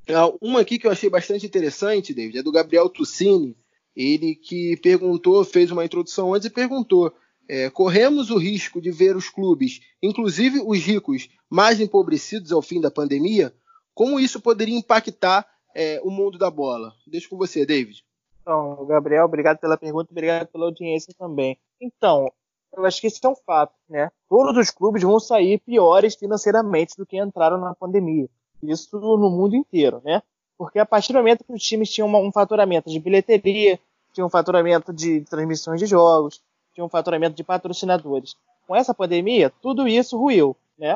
Ah, 0.09 0.31
uma 0.41 0.61
aqui 0.61 0.77
que 0.77 0.87
eu 0.87 0.91
achei 0.91 1.09
bastante 1.09 1.45
interessante, 1.45 2.13
David, 2.13 2.39
é 2.39 2.43
do 2.43 2.51
Gabriel 2.51 2.89
Tuccini. 2.89 3.55
Ele 3.95 4.35
que 4.35 4.77
perguntou, 4.77 5.43
fez 5.43 5.71
uma 5.71 5.83
introdução 5.83 6.33
antes 6.33 6.47
e 6.47 6.51
perguntou: 6.51 7.13
é, 7.49 7.69
corremos 7.69 8.29
o 8.29 8.37
risco 8.37 8.81
de 8.81 8.91
ver 8.91 9.15
os 9.15 9.29
clubes, 9.29 9.81
inclusive 10.01 10.61
os 10.65 10.79
ricos, 10.79 11.29
mais 11.49 11.79
empobrecidos 11.79 12.51
ao 12.51 12.61
fim 12.61 12.81
da 12.81 12.91
pandemia? 12.91 13.53
Como 13.93 14.19
isso 14.19 14.41
poderia 14.41 14.77
impactar 14.77 15.47
é, 15.75 15.99
o 16.03 16.09
mundo 16.09 16.37
da 16.37 16.51
bola? 16.51 16.93
Deixo 17.05 17.29
com 17.29 17.37
você, 17.37 17.65
David. 17.65 18.03
Então, 18.41 18.85
Gabriel, 18.85 19.25
obrigado 19.25 19.57
pela 19.57 19.77
pergunta, 19.77 20.11
obrigado 20.11 20.47
pela 20.47 20.65
audiência 20.65 21.13
também. 21.17 21.57
Então, 21.81 22.31
eu 22.75 22.85
acho 22.85 23.01
que 23.01 23.07
isso 23.07 23.19
é 23.25 23.29
um 23.29 23.35
fato, 23.35 23.73
né? 23.89 24.11
Todos 24.29 24.55
os 24.57 24.69
clubes 24.69 25.03
vão 25.03 25.19
sair 25.19 25.59
piores 25.59 26.15
financeiramente 26.15 26.95
do 26.97 27.05
que 27.05 27.19
entraram 27.19 27.59
na 27.59 27.73
pandemia. 27.73 28.29
Isso 28.61 28.99
no 28.99 29.29
mundo 29.29 29.55
inteiro, 29.55 30.01
né? 30.03 30.21
Porque 30.57 30.79
a 30.79 30.85
partir 30.85 31.13
do 31.13 31.19
momento 31.19 31.43
que 31.43 31.53
os 31.53 31.61
times 31.61 31.89
tinham 31.89 32.07
um 32.07 32.31
faturamento 32.31 32.89
de 32.89 32.99
bilheteria, 32.99 33.79
tinham 34.13 34.27
um 34.27 34.31
faturamento 34.31 34.93
de 34.93 35.21
transmissões 35.21 35.79
de 35.79 35.85
jogos, 35.85 36.41
tinham 36.77 36.85
um 36.85 36.89
faturamento 36.89 37.35
de 37.35 37.43
patrocinadores. 37.43 38.35
Com 38.67 38.75
essa 38.75 38.93
pandemia, 38.93 39.51
tudo 39.61 39.87
isso 39.87 40.15
ruiu, 40.15 40.55
né? 40.77 40.95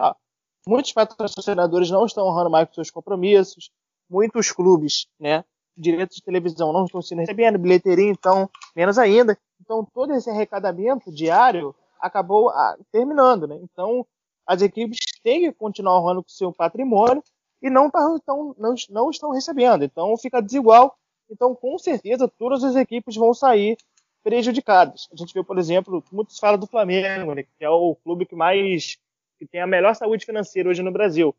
muitos 0.67 0.93
patrocinadores 0.93 1.89
não 1.89 2.05
estão 2.05 2.27
honrando 2.27 2.51
mais 2.51 2.67
com 2.67 2.75
seus 2.75 2.91
compromissos, 2.91 3.71
muitos 4.07 4.51
clubes, 4.51 5.07
né, 5.19 5.43
direitos 5.75 6.17
de 6.17 6.21
televisão 6.21 6.71
não 6.71 6.85
estão 6.85 7.01
recebendo, 7.01 7.57
bilheteria 7.57 8.11
então, 8.11 8.47
menos 8.75 8.99
ainda. 8.99 9.35
Então, 9.59 9.83
todo 9.91 10.13
esse 10.13 10.29
arrecadamento 10.29 11.11
diário 11.11 11.73
acabou 11.99 12.49
ah, 12.49 12.77
terminando, 12.91 13.47
né? 13.47 13.57
Então, 13.63 14.05
as 14.45 14.61
equipes 14.61 14.99
têm 15.23 15.41
que 15.41 15.51
continuar 15.53 15.99
honrando 15.99 16.21
com 16.21 16.29
seu 16.29 16.51
patrimônio 16.51 17.23
e 17.61 17.69
não, 17.69 17.89
tão, 17.89 18.53
não, 18.57 18.75
não 18.89 19.09
estão 19.09 19.31
recebendo. 19.31 19.83
Então, 19.83 20.15
fica 20.17 20.41
desigual. 20.41 20.95
Então, 21.29 21.55
com 21.55 21.77
certeza, 21.79 22.27
todas 22.27 22.63
as 22.63 22.75
equipes 22.75 23.15
vão 23.15 23.33
sair 23.33 23.77
prejudicadas. 24.23 25.07
A 25.11 25.15
gente 25.15 25.33
vê, 25.33 25.43
por 25.43 25.57
exemplo, 25.57 26.03
muitos 26.11 26.39
falam 26.39 26.59
do 26.59 26.67
Flamengo, 26.67 27.33
né, 27.33 27.43
que 27.43 27.65
é 27.65 27.69
o 27.69 27.95
clube 27.95 28.25
que 28.25 28.35
mais 28.35 28.97
que 29.37 29.47
tem 29.47 29.61
a 29.61 29.67
melhor 29.67 29.95
saúde 29.95 30.25
financeira 30.25 30.69
hoje 30.69 30.83
no 30.83 30.91
Brasil. 30.91 31.35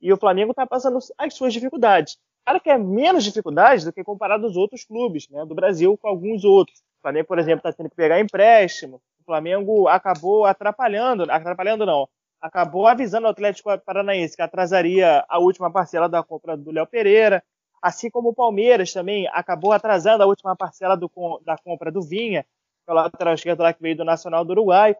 E 0.00 0.12
o 0.12 0.16
Flamengo 0.16 0.50
está 0.50 0.66
passando 0.66 0.98
as 1.16 1.34
suas 1.34 1.52
dificuldades. 1.52 2.18
Claro 2.44 2.60
que 2.60 2.68
é 2.68 2.76
menos 2.76 3.24
dificuldades 3.24 3.84
do 3.84 3.92
que 3.92 4.04
comparado 4.04 4.46
aos 4.46 4.56
outros 4.56 4.84
clubes 4.84 5.28
né, 5.30 5.46
do 5.46 5.54
Brasil 5.54 5.96
com 5.96 6.08
alguns 6.08 6.44
outros. 6.44 6.78
O 6.98 7.02
Flamengo, 7.02 7.26
por 7.26 7.38
exemplo, 7.38 7.58
está 7.58 7.72
tendo 7.72 7.88
que 7.88 7.96
pegar 7.96 8.20
empréstimo. 8.20 9.00
O 9.20 9.24
Flamengo 9.24 9.88
acabou 9.88 10.44
atrapalhando, 10.44 11.22
atrapalhando 11.30 11.86
não, 11.86 12.06
acabou 12.40 12.86
avisando 12.86 13.26
o 13.26 13.30
Atlético 13.30 13.78
Paranaense 13.78 14.36
que 14.36 14.42
atrasaria 14.42 15.24
a 15.26 15.38
última 15.38 15.70
parcela 15.70 16.08
da 16.08 16.22
compra 16.22 16.56
do 16.56 16.70
Léo 16.70 16.86
Pereira. 16.86 17.42
Assim 17.84 18.08
como 18.08 18.30
o 18.30 18.34
Palmeiras 18.34 18.94
também 18.94 19.28
acabou 19.30 19.70
atrasando 19.70 20.22
a 20.22 20.26
última 20.26 20.56
parcela 20.56 20.96
do, 20.96 21.10
da 21.44 21.58
compra 21.58 21.92
do 21.92 22.00
Vinha, 22.00 22.46
pela 22.86 23.02
lateral 23.02 23.34
esquerda 23.34 23.62
lá 23.62 23.74
que 23.74 23.82
veio 23.82 23.94
do 23.94 24.06
Nacional 24.06 24.42
do 24.42 24.52
Uruguai, 24.52 24.96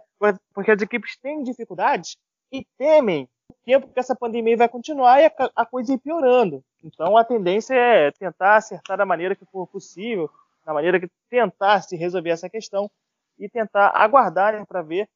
porque 0.53 0.71
as 0.71 0.83
equipes 0.83 1.17
têm 1.17 1.43
dificuldades 1.43 2.19
e 2.53 2.63
temem 2.77 3.27
o 3.51 3.55
tempo 3.65 3.89
que 3.89 3.99
essa 3.99 4.15
pandemia 4.15 4.55
vai 4.55 4.69
continuar 4.69 5.19
e 5.23 5.25
a, 5.25 5.33
a 5.57 5.65
coisa 5.65 5.95
ir 5.95 5.99
piorando. 5.99 6.63
Então 6.85 7.17
a 7.17 7.25
tendência 7.25 7.73
é 7.73 8.11
tentar 8.11 8.57
acertar 8.57 8.99
da 8.99 9.07
maneira 9.07 9.35
que 9.35 9.47
for 9.47 9.67
possível, 9.67 10.29
da 10.63 10.75
maneira 10.75 11.01
que 11.01 11.09
tentar 11.31 11.81
se 11.81 11.97
resolver 11.97 12.31
essa 12.31 12.51
questão 12.51 12.91
e 13.39 13.49
tentar 13.49 13.93
aguardar 13.95 14.53
né, 14.53 14.63
para 14.69 14.83
ver 14.83 15.09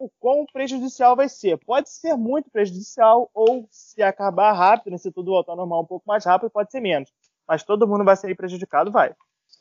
o 0.00 0.10
quão 0.18 0.46
prejudicial 0.50 1.14
vai 1.14 1.28
ser. 1.28 1.58
Pode 1.58 1.90
ser 1.90 2.16
muito 2.16 2.50
prejudicial 2.50 3.30
ou 3.34 3.68
se 3.70 4.02
acabar 4.02 4.52
rápido, 4.52 4.90
né, 4.92 4.98
se 4.98 5.12
tudo 5.12 5.30
voltar 5.30 5.54
normal 5.54 5.82
um 5.82 5.86
pouco 5.86 6.08
mais 6.08 6.24
rápido, 6.24 6.50
pode 6.50 6.70
ser 6.70 6.80
menos. 6.80 7.12
Mas 7.46 7.62
todo 7.62 7.86
mundo 7.86 8.02
vai 8.02 8.16
ser 8.16 8.34
prejudicado, 8.34 8.90
vai. 8.90 9.14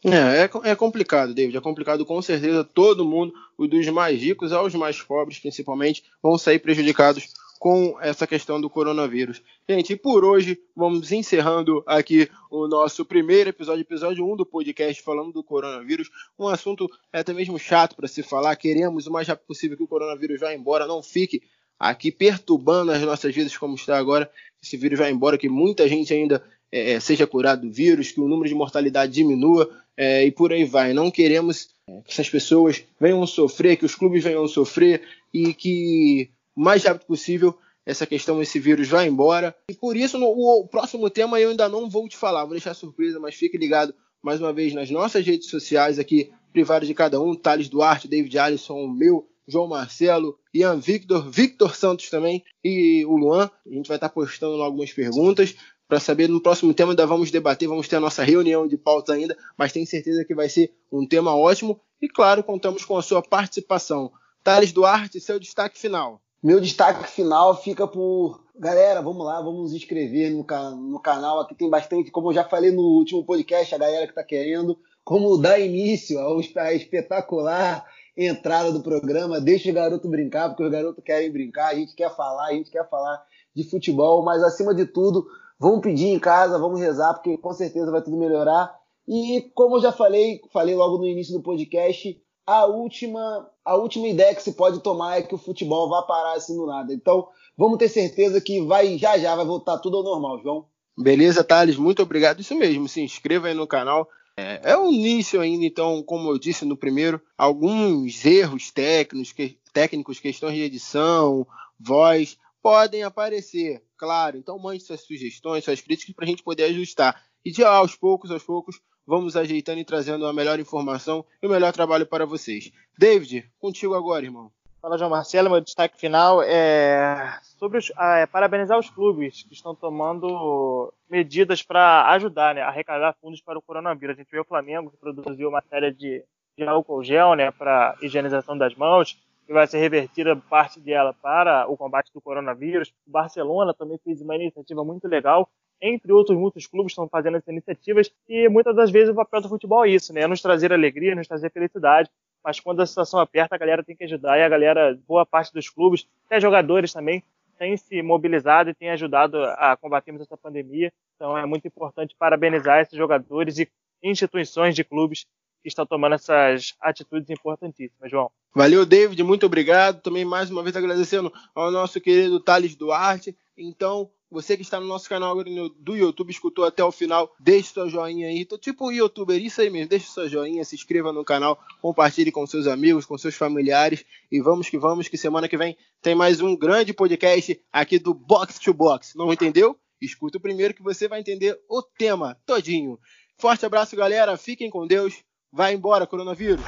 É, 0.06 0.44
é, 0.44 0.72
é, 0.72 0.76
complicado, 0.76 1.34
David. 1.34 1.58
É 1.58 1.62
complicado 1.62 2.06
com 2.06 2.22
certeza. 2.22 2.64
Todo 2.64 3.06
mundo, 3.06 3.34
os 3.58 3.70
dos 3.70 3.86
mais 3.90 4.22
ricos 4.22 4.54
aos 4.54 4.74
mais 4.74 5.02
pobres, 5.02 5.40
principalmente, 5.40 6.04
vão 6.24 6.38
sair 6.38 6.60
prejudicados 6.60 7.28
com 7.60 7.98
essa 8.00 8.26
questão 8.26 8.60
do 8.60 8.70
coronavírus. 8.70 9.42
Gente, 9.70 9.92
e 9.92 9.98
por 9.98 10.24
hoje 10.24 10.58
vamos 10.74 11.12
encerrando 11.12 11.84
aqui 11.86 12.30
o 12.50 12.68
nosso 12.70 13.04
primeiro 13.04 13.50
episódio, 13.50 13.82
episódio 13.82 14.26
1 14.26 14.38
do 14.38 14.46
podcast 14.46 15.04
falando 15.04 15.34
do 15.34 15.44
coronavírus. 15.44 16.10
Um 16.40 16.48
assunto 16.48 16.90
até 17.12 17.34
mesmo 17.34 17.60
chato 17.60 17.98
para 17.98 18.08
se 18.08 18.24
falar. 18.24 18.56
Queremos 18.56 19.08
o 19.08 19.12
mais 19.12 19.28
rápido 19.28 19.46
possível 19.46 19.76
que 19.76 19.84
o 19.84 19.88
coronavírus 19.88 20.40
vá 20.40 20.54
embora, 20.54 20.88
não 20.88 21.04
fique 21.04 21.42
aqui 21.78 22.12
perturbando 22.12 22.94
as 22.94 23.02
nossas 23.02 23.36
vidas 23.36 23.58
como 23.58 23.76
está 23.76 23.98
agora. 23.98 24.32
Esse 24.64 24.78
vírus 24.78 24.98
vai 24.98 25.12
embora, 25.12 25.38
que 25.38 25.50
muita 25.50 25.88
gente 25.88 26.14
ainda 26.14 26.42
é, 26.72 26.94
é, 26.94 27.00
seja 27.00 27.28
curado 27.28 27.68
do 27.68 27.74
vírus, 27.74 28.12
que 28.12 28.22
o 28.22 28.28
número 28.28 28.48
de 28.48 28.56
mortalidade 28.56 29.12
diminua 29.12 29.70
é, 29.98 30.26
e 30.26 30.32
por 30.32 30.54
aí 30.54 30.64
vai. 30.64 30.94
Não 30.94 31.12
queremos 31.12 31.70
é, 31.88 32.02
que 32.04 32.12
essas 32.14 32.30
pessoas 32.30 32.84
venham 33.00 33.26
sofrer, 33.28 33.76
que 33.76 33.86
os 33.86 33.96
clubes 33.96 34.24
venham 34.24 34.48
sofrer 34.48 35.02
e 35.34 35.54
que 35.54 36.32
mais 36.60 36.84
rápido 36.84 37.06
possível 37.06 37.58
essa 37.86 38.06
questão, 38.06 38.42
esse 38.42 38.60
vírus 38.60 38.88
vá 38.88 39.06
embora. 39.06 39.56
E 39.70 39.74
por 39.74 39.96
isso, 39.96 40.18
no 40.18 40.28
o 40.28 40.68
próximo 40.68 41.10
tema 41.10 41.40
eu 41.40 41.50
ainda 41.50 41.68
não 41.70 41.90
vou 41.90 42.08
te 42.08 42.18
falar, 42.18 42.44
vou 42.44 42.52
deixar 42.52 42.74
surpresa, 42.74 43.20
mas 43.20 43.36
fique 43.36 43.58
ligado 43.58 43.94
mais 44.22 44.40
uma 44.42 44.52
vez 44.52 44.74
nas 44.74 44.90
nossas 44.90 45.26
redes 45.26 45.50
sociais 45.50 45.98
aqui, 45.98 46.32
privadas 46.52 46.88
de 46.88 46.94
cada 46.94 47.22
um, 47.22 47.34
Thales 47.34 47.70
Duarte, 47.70 48.08
David 48.08 48.38
Alisson, 48.38 48.84
o 48.84 48.90
meu, 48.90 49.28
João 49.48 49.68
Marcelo, 49.68 50.38
Ian 50.54 50.78
Victor, 50.78 51.30
Victor 51.30 51.76
Santos 51.76 52.10
também 52.10 52.44
e 52.64 53.06
o 53.06 53.16
Luan. 53.16 53.50
A 53.66 53.74
gente 53.74 53.88
vai 53.88 53.98
estar 53.98 54.10
postando 54.10 54.62
algumas 54.62 54.92
perguntas 54.92 55.56
para 55.88 56.00
saber 56.00 56.28
no 56.28 56.42
próximo 56.42 56.74
tema 56.74 56.92
ainda 56.92 57.08
vamos 57.08 57.32
debater, 57.32 57.68
vamos 57.68 57.88
ter 57.88 57.96
a 57.96 58.00
nossa 58.00 58.24
reunião 58.24 58.68
de 58.68 58.78
pautas 58.78 59.16
ainda, 59.16 59.36
mas 59.58 59.72
tenho 59.72 59.88
certeza 59.88 60.24
que 60.24 60.36
vai 60.36 60.48
ser 60.48 60.72
um 60.92 61.08
tema 61.08 61.36
ótimo 61.36 61.80
e 62.02 62.08
claro, 62.08 62.44
contamos 62.44 62.86
com 62.86 62.98
a 62.98 63.02
sua 63.02 63.22
participação. 63.22 64.12
Thales 64.44 64.72
Duarte, 64.72 65.20
seu 65.20 65.40
destaque 65.40 65.80
final. 65.80 66.22
Meu 66.42 66.60
destaque 66.60 67.08
final 67.10 67.62
fica 67.62 67.88
por. 67.88 68.44
Galera, 68.58 69.02
vamos 69.02 69.26
lá, 69.26 69.42
vamos 69.42 69.62
nos 69.62 69.74
inscrever 69.74 70.32
no, 70.32 70.46
no 70.76 71.00
canal. 71.00 71.40
Aqui 71.40 71.56
tem 71.56 71.70
bastante, 71.70 72.12
como 72.12 72.30
eu 72.30 72.34
já 72.34 72.44
falei 72.44 72.72
no 72.72 72.82
último 72.82 73.24
podcast, 73.24 73.74
a 73.74 73.78
galera 73.78 74.06
que 74.06 74.12
está 74.12 74.24
querendo, 74.24 74.78
como 75.04 75.38
dar 75.38 75.60
início 75.60 76.20
à 76.20 76.74
espetacular 76.74 77.86
entrada 78.18 78.72
do 78.72 78.82
programa. 78.82 79.40
Deixa 79.40 79.70
o 79.70 79.74
garoto 79.74 80.10
brincar, 80.10 80.50
porque 80.50 80.64
os 80.64 80.72
garotos 80.72 81.04
querem 81.04 81.32
brincar, 81.32 81.70
a 81.70 81.76
gente 81.76 81.96
quer 81.96 82.14
falar, 82.16 82.48
a 82.48 82.54
gente 82.54 82.70
quer 82.70 82.88
falar 82.90 83.24
de 83.56 83.64
futebol, 83.64 84.24
mas 84.24 84.44
acima 84.44 84.76
de 84.76 84.86
tudo, 84.86 85.26
Vamos 85.60 85.82
pedir 85.82 86.08
em 86.08 86.20
casa, 86.20 86.58
vamos 86.58 86.80
rezar, 86.80 87.14
porque 87.14 87.38
com 87.38 87.52
certeza 87.52 87.92
vai 87.92 88.02
tudo 88.02 88.16
melhorar. 88.16 88.74
E 89.06 89.52
como 89.54 89.76
eu 89.76 89.82
já 89.82 89.92
falei, 89.92 90.40
falei 90.54 90.74
logo 90.74 90.98
no 90.98 91.06
início 91.06 91.34
do 91.34 91.44
podcast, 91.44 92.18
a 92.50 92.66
última, 92.66 93.48
a 93.64 93.76
última 93.76 94.08
ideia 94.08 94.34
que 94.34 94.42
se 94.42 94.54
pode 94.54 94.80
tomar 94.80 95.20
é 95.20 95.22
que 95.22 95.36
o 95.36 95.38
futebol 95.38 95.88
vai 95.88 96.02
parar 96.08 96.34
assim 96.34 96.56
do 96.56 96.66
nada. 96.66 96.92
Então, 96.92 97.28
vamos 97.56 97.78
ter 97.78 97.88
certeza 97.88 98.42
que 98.42 98.60
vai 98.66 98.98
já 98.98 99.20
já 99.20 99.36
vai 99.36 99.46
voltar 99.46 99.78
tudo 99.78 99.98
ao 99.98 100.04
normal, 100.04 100.42
João. 100.42 100.66
Beleza, 100.98 101.44
Thales, 101.44 101.78
muito 101.78 102.02
obrigado. 102.02 102.40
Isso 102.40 102.56
mesmo, 102.56 102.88
se 102.88 103.02
inscreva 103.02 103.50
aí 103.50 103.54
no 103.54 103.68
canal. 103.68 104.10
É, 104.36 104.72
é 104.72 104.78
o 104.78 104.92
início 104.92 105.40
ainda, 105.40 105.64
então, 105.64 106.02
como 106.02 106.32
eu 106.32 106.40
disse 106.40 106.66
no 106.66 106.76
primeiro, 106.76 107.22
alguns 107.38 108.26
erros 108.26 108.72
técnicos, 108.72 109.32
que, 109.32 109.60
técnicos 109.72 110.20
questões 110.20 110.56
de 110.56 110.64
edição, 110.64 111.46
voz, 111.80 112.36
podem 112.64 113.04
aparecer, 113.04 113.84
claro. 113.96 114.38
Então 114.38 114.58
mande 114.58 114.84
suas 114.84 115.02
sugestões, 115.02 115.64
suas 115.64 115.82
críticas 115.82 116.16
para 116.16 116.26
a 116.26 116.28
gente 116.28 116.42
poder 116.42 116.64
ajustar. 116.64 117.24
E 117.46 117.52
de 117.52 117.64
aos 117.64 117.96
poucos, 117.96 118.32
aos 118.32 118.44
poucos, 118.44 118.82
vamos 119.10 119.36
ajeitando 119.36 119.80
e 119.80 119.84
trazendo 119.84 120.28
a 120.28 120.32
melhor 120.32 120.60
informação 120.60 121.26
e 121.42 121.48
o 121.48 121.50
melhor 121.50 121.74
trabalho 121.74 122.06
para 122.06 122.28
vocês. 122.28 122.72
David, 122.96 123.50
contigo 123.60 123.96
agora, 123.96 124.24
irmão. 124.24 124.52
Fala, 124.80 125.00
João 125.00 125.10
Marcelo. 125.10 125.50
Meu 125.50 125.60
destaque 125.60 126.00
final 126.00 126.44
é 126.44 127.40
sobre 127.58 127.80
os, 127.80 127.92
é, 127.98 128.28
parabenizar 128.28 128.78
os 128.78 128.92
clubes 128.92 129.42
que 129.42 129.56
estão 129.56 129.74
tomando 129.74 130.94
medidas 131.10 131.64
para 131.64 132.08
ajudar 132.12 132.54
né, 132.54 132.62
a 132.62 132.68
arrecadar 132.68 133.16
fundos 133.20 133.42
para 133.42 133.58
o 133.58 133.62
coronavírus. 133.64 134.16
A 134.16 134.22
gente 134.22 134.32
vê 134.32 134.40
o 134.40 134.46
Flamengo 134.46 134.92
que 134.92 134.98
produziu 134.98 135.50
uma 135.50 135.62
série 135.64 135.92
de, 135.92 136.24
de 136.56 136.64
álcool 136.64 137.04
gel 137.04 137.34
né, 137.34 137.50
para 137.50 137.98
higienização 138.04 138.56
das 138.56 138.76
mãos, 138.76 139.20
que 139.48 139.52
vai 139.52 139.66
ser 139.66 139.80
revertida 139.80 140.36
parte 140.36 140.80
dela 140.80 141.16
para 141.20 141.68
o 141.68 141.76
combate 141.76 142.14
do 142.14 142.22
coronavírus. 142.22 142.94
O 143.08 143.12
Barcelona 143.12 143.74
também 143.74 144.00
fez 144.04 144.22
uma 144.22 144.36
iniciativa 144.36 144.86
muito 144.86 145.08
legal. 145.08 145.50
Entre 145.82 146.12
outros, 146.12 146.38
muitos 146.38 146.68
clubes 146.68 146.92
estão 146.92 147.08
fazendo 147.08 147.38
essas 147.38 147.48
iniciativas 147.48 148.12
e 148.28 148.50
muitas 148.50 148.76
das 148.76 148.92
vezes 148.92 149.10
o 149.10 149.16
papel 149.16 149.42
do 149.42 149.50
futebol 149.50 149.86
é 149.86 149.90
isso, 149.90 150.14
né? 150.14 150.22
É 150.22 150.28
nos 150.28 150.42
trazer 150.42 150.74
alegria, 150.74 151.16
nos 151.16 151.28
trazer 151.28 151.52
felicidade. 151.52 152.10
Mas 152.44 152.60
quando 152.60 152.82
a 152.82 152.86
situação 152.86 153.20
aperta, 153.20 153.56
a 153.56 153.58
galera 153.58 153.84
tem 153.84 153.96
que 153.96 154.04
ajudar 154.04 154.38
e 154.38 154.44
a 154.44 154.50
galera, 154.50 154.98
boa 155.08 155.26
parte 155.26 155.54
dos 155.54 155.70
clubes, 155.70 156.08
até 156.26 156.40
jogadores 156.40 156.94
também, 156.94 157.24
tem 157.58 157.76
se 157.76 158.02
mobilizado 158.02 158.70
e 158.70 158.74
tem 158.74 158.90
ajudado 158.90 159.44
a 159.44 159.76
combatermos 159.76 160.22
essa 160.22 160.38
pandemia. 160.38 160.92
Então 161.16 161.38
é 161.38 161.46
muito 161.46 161.68
importante 161.68 162.16
parabenizar 162.18 162.80
esses 162.80 162.98
jogadores 162.98 163.60
e 163.60 163.70
instituições 164.02 164.74
de 164.74 164.84
clubes 164.84 165.26
que 165.62 165.68
estão 165.68 165.86
tomando 165.86 166.16
essas 166.16 166.74
atitudes 166.80 167.30
importantíssimas, 167.30 168.10
João. 168.10 168.32
Valeu, 168.56 168.86
David, 168.86 169.22
muito 169.24 169.46
obrigado. 169.46 170.02
Também 170.02 170.24
mais 170.24 170.50
uma 170.50 170.64
vez 170.64 170.76
agradecendo 170.76 171.32
ao 171.54 171.70
nosso 171.70 172.00
querido 172.00 172.40
Thales 172.40 172.76
Duarte. 172.76 173.38
Então, 173.58 174.10
você 174.32 174.56
que 174.56 174.62
está 174.62 174.80
no 174.80 174.86
nosso 174.86 175.10
canal 175.10 175.36
do 175.44 175.96
YouTube, 175.96 176.30
escutou 176.30 176.66
até 176.66 176.84
o 176.84 176.92
final, 176.92 177.34
deixe 177.40 177.74
seu 177.74 177.90
joinha 177.90 178.28
aí. 178.28 178.46
Tô 178.46 178.58
tipo 178.58 178.92
youtuber, 178.92 179.42
isso 179.42 179.62
aí 179.62 179.70
mesmo. 179.70 179.90
Deixe 179.90 180.08
seu 180.08 180.30
joinha, 180.30 180.64
se 180.64 180.76
inscreva 180.76 181.12
no 181.12 181.26
canal, 181.26 181.60
compartilhe 181.82 182.32
com 182.32 182.46
seus 182.46 182.68
amigos, 182.68 183.06
com 183.06 183.18
seus 183.18 183.36
familiares. 183.36 184.06
E 184.32 184.40
vamos 184.40 184.70
que 184.70 184.78
vamos, 184.78 185.08
que 185.08 185.18
semana 185.18 185.48
que 185.48 185.58
vem 185.58 185.76
tem 186.02 186.14
mais 186.14 186.42
um 186.42 186.56
grande 186.56 186.94
podcast 186.94 187.60
aqui 187.72 187.98
do 187.98 188.14
Box 188.14 188.60
to 188.60 188.74
Box. 188.74 189.16
Não 189.16 189.34
entendeu? 189.34 189.78
Escuta 190.02 190.38
o 190.38 190.42
primeiro 190.42 190.74
que 190.74 190.84
você 190.84 191.08
vai 191.08 191.20
entender 191.20 191.60
o 191.68 191.82
tema 191.82 192.38
todinho. 192.46 193.00
Forte 193.38 193.66
abraço, 193.66 193.96
galera. 193.96 194.38
Fiquem 194.38 194.70
com 194.70 194.86
Deus. 194.86 195.24
Vai 195.52 195.74
embora, 195.74 196.06
coronavírus. 196.06 196.62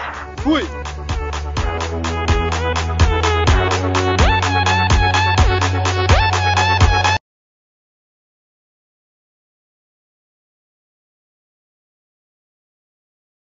Fui! 0.44 0.81